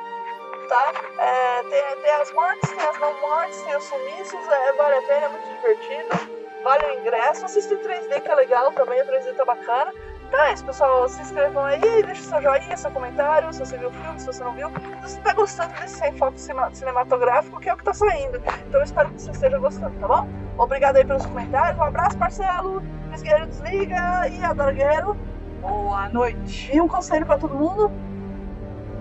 Tá? 0.68 0.92
É, 1.18 1.62
tem, 1.64 2.02
tem 2.02 2.10
as 2.12 2.32
mortes, 2.32 2.70
tem 2.70 2.86
as 2.86 2.98
não 2.98 3.20
mortes, 3.20 3.62
tem 3.62 3.76
os 3.76 3.84
sumiços, 3.84 4.48
é, 4.48 4.72
vale 4.72 4.94
a 4.94 5.02
pena, 5.02 5.26
é 5.26 5.28
muito 5.28 5.48
divertido. 5.48 6.42
Vale 6.62 6.86
o 6.86 7.00
ingresso, 7.00 7.44
assista 7.44 7.74
em 7.74 7.78
3D 7.78 8.20
que 8.20 8.30
é 8.30 8.34
legal 8.34 8.72
também, 8.72 9.02
o 9.02 9.06
3D 9.06 9.34
tá 9.34 9.44
bacana. 9.44 9.92
Então 10.32 10.44
é 10.44 10.54
isso, 10.54 10.64
pessoal. 10.64 11.06
Se 11.10 11.20
inscrevam 11.20 11.62
aí, 11.62 11.78
deixa 11.78 12.22
seu 12.22 12.40
joinha, 12.40 12.74
seu 12.74 12.90
comentário, 12.90 13.52
se 13.52 13.60
você 13.60 13.76
viu 13.76 13.90
o 13.90 13.92
filme, 13.92 14.18
se 14.18 14.24
você 14.24 14.42
não 14.42 14.54
viu. 14.54 14.70
Se 15.02 15.16
você 15.16 15.20
tá 15.20 15.34
gostando 15.34 15.74
desse 15.74 15.98
sem 15.98 16.16
foco 16.16 16.38
cinematográfico, 16.72 17.60
que 17.60 17.68
é 17.68 17.74
o 17.74 17.76
que 17.76 17.84
tá 17.84 17.92
saindo. 17.92 18.38
Então 18.66 18.80
eu 18.80 18.82
espero 18.82 19.10
que 19.10 19.20
você 19.20 19.30
esteja 19.30 19.58
gostando, 19.58 19.94
tá 20.00 20.08
bom? 20.08 20.26
Obrigado 20.56 20.96
aí 20.96 21.04
pelos 21.04 21.26
comentários. 21.26 21.78
Um 21.78 21.82
abraço, 21.82 22.16
Marcelo. 22.16 22.82
Luiz 23.08 23.20
Guerreiro 23.20 23.46
desliga 23.46 24.26
e 24.28 24.42
Adoro 24.42 24.74
Guerreiro. 24.74 25.16
Boa 25.60 26.08
noite. 26.08 26.74
E 26.74 26.80
um 26.80 26.88
conselho 26.88 27.26
pra 27.26 27.36
todo 27.36 27.54
mundo. 27.54 27.92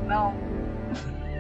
Não. 0.08 0.34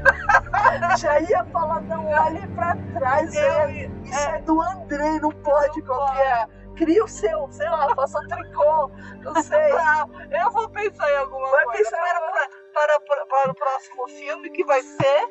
Já 0.98 1.20
ia 1.20 1.44
falar, 1.52 1.82
não 1.82 2.08
olhe 2.08 2.48
pra 2.48 2.78
trás. 2.94 3.36
Eu 3.36 3.44
é, 3.44 3.90
isso 4.06 4.30
é, 4.30 4.42
do 4.42 4.62
André, 4.62 5.20
não 5.20 5.32
pode 5.32 5.82
copiar. 5.82 6.48
Cria 6.76 7.04
o 7.04 7.08
seu, 7.08 7.48
sei 7.52 7.70
lá, 7.70 7.94
faça 7.96 8.20
um 8.20 8.28
tricô, 8.28 8.90
não 9.22 9.44
sei. 9.44 9.70
Não, 9.70 10.10
eu 10.44 10.52
vou 10.52 10.70
pensar 10.70 11.12
em 11.12 11.18
alguma 11.18 11.50
Vai 11.50 11.66
coisa 11.66 11.84
pensar 11.84 11.98
para, 12.02 12.50
para, 12.74 13.00
para, 13.02 13.26
para 13.26 13.52
o 13.52 13.56
próximo 13.56 14.08
filme 14.08 14.50
que 14.50 14.64
vai 14.64 14.82
ser. 14.82 15.30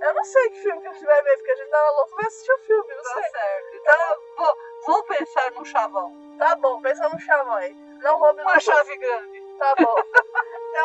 Eu 0.00 0.14
não 0.14 0.24
sei 0.24 0.50
que 0.50 0.60
filme 0.62 0.80
que 0.80 0.88
a 0.88 0.92
gente 0.92 1.04
vai 1.04 1.22
ver, 1.22 1.36
porque 1.36 1.50
a 1.50 1.56
gente 1.56 1.70
tá 1.70 1.90
louco 1.96 2.16
vai 2.16 2.26
assistir 2.26 2.52
o 2.52 2.58
filme, 2.58 2.94
não 2.94 3.02
Tá 3.02 3.12
sei. 3.14 3.22
certo. 3.22 3.74
Então 3.74 3.94
eu 4.10 4.16
vou, 4.36 4.56
vou 4.86 5.04
pensar 5.04 5.50
no 5.52 5.64
chavão. 5.64 6.12
Tá 6.38 6.56
bom, 6.56 6.80
pensa 6.80 7.08
no 7.08 7.18
chavão 7.20 7.54
aí. 7.54 7.74
Não 8.02 8.18
roube 8.18 8.40
Uma 8.42 8.60
chave 8.60 8.96
grande. 8.96 9.40
Tá 9.58 9.74
bom. 9.78 9.96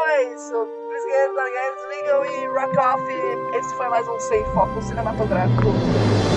é 0.08 0.24
isso. 0.24 0.66
Brisgueiro, 0.90 1.34
desligam 1.76 2.26
e 2.26 2.48
rock 2.48 2.78
off. 2.78 3.58
Esse 3.58 3.76
foi 3.76 3.88
mais 3.90 4.08
um 4.08 4.20
Sem 4.20 4.44
Foco 4.54 4.82
Cinematográfico. 4.82 5.64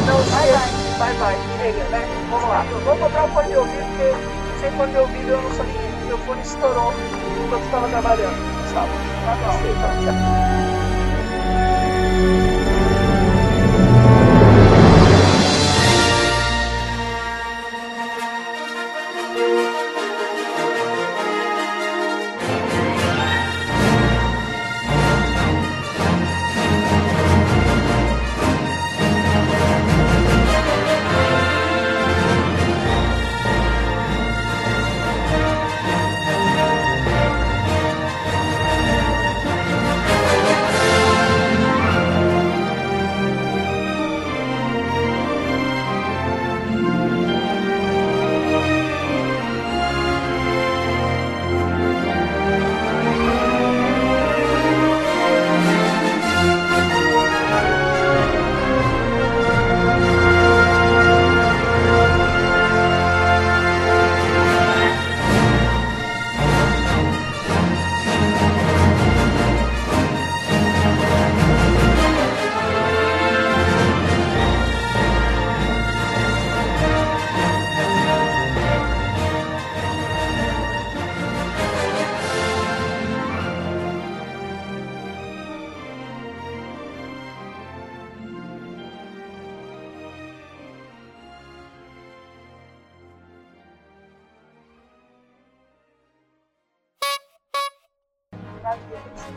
Não 0.06 0.20
esqueça. 0.20 0.78
Bye 0.78 0.87
bye. 0.98 1.36
Chega, 1.56 1.84
né? 1.90 2.06
Vamos 2.30 2.48
lá. 2.48 2.64
Eu 2.70 2.80
vou 2.80 2.96
comprar 2.96 3.24
o 3.24 3.28
fone 3.28 3.48
de 3.48 3.56
ouvido, 3.56 3.84
porque 3.86 4.60
sem 4.60 4.70
fone 4.72 4.92
de 4.92 4.98
ouvido 4.98 5.28
eu 5.28 5.42
não 5.42 5.50
ninguém. 5.64 6.06
Meu 6.06 6.18
fone 6.18 6.42
estourou 6.42 6.92
enquanto 7.44 7.64
estava 7.64 7.88
trabalhando. 7.88 8.36
Sabe? 8.72 8.92
Tá 9.24 9.36
bom. 9.36 9.58
Então, 9.68 9.90
tchau. 10.04 10.77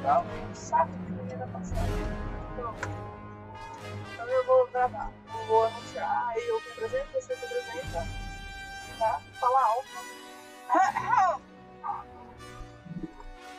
Tal, 0.01 0.25
um 0.25 0.55
saco 0.55 0.91
de 0.91 1.13
comida 1.13 1.47
passada. 1.47 1.87
Então, 2.53 2.75
então 4.13 4.27
eu 4.27 4.45
vou 4.45 4.67
gravar, 4.67 5.11
eu 5.33 5.45
vou 5.45 5.65
anunciar, 5.65 6.27
aí 6.29 6.47
eu 6.47 6.59
me 6.59 6.67
apresento, 6.71 7.11
você 7.13 7.35
se 7.35 7.45
apresenta, 7.45 8.07
tá? 8.97 9.21
Fala 9.39 9.63
alto. 9.63 9.89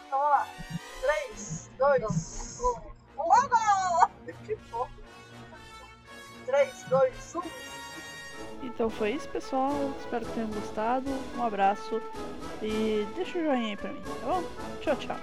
Então 0.07 0.19
vamos 0.19 0.31
lá. 0.31 0.47
3, 1.01 1.71
2, 1.79 2.61
1. 2.61 2.93
Logo! 3.17 4.11
Que 4.45 4.57
fofo. 4.57 4.93
3, 6.47 6.85
2, 6.85 7.35
1. 7.37 7.43
Então 8.63 8.91
foi 8.91 9.13
isso, 9.13 9.29
pessoal. 9.29 9.73
Espero 9.99 10.25
que 10.27 10.33
tenham 10.33 10.51
gostado. 10.51 11.11
Um 11.37 11.43
abraço 11.45 12.01
e 12.63 13.07
deixa 13.17 13.39
o 13.39 13.45
joinha 13.45 13.69
aí 13.69 13.77
pra 13.77 13.91
mim, 13.91 14.03
tá 14.03 14.27
bom? 14.27 14.43
Tchau, 14.81 14.97
tchau. 14.97 15.17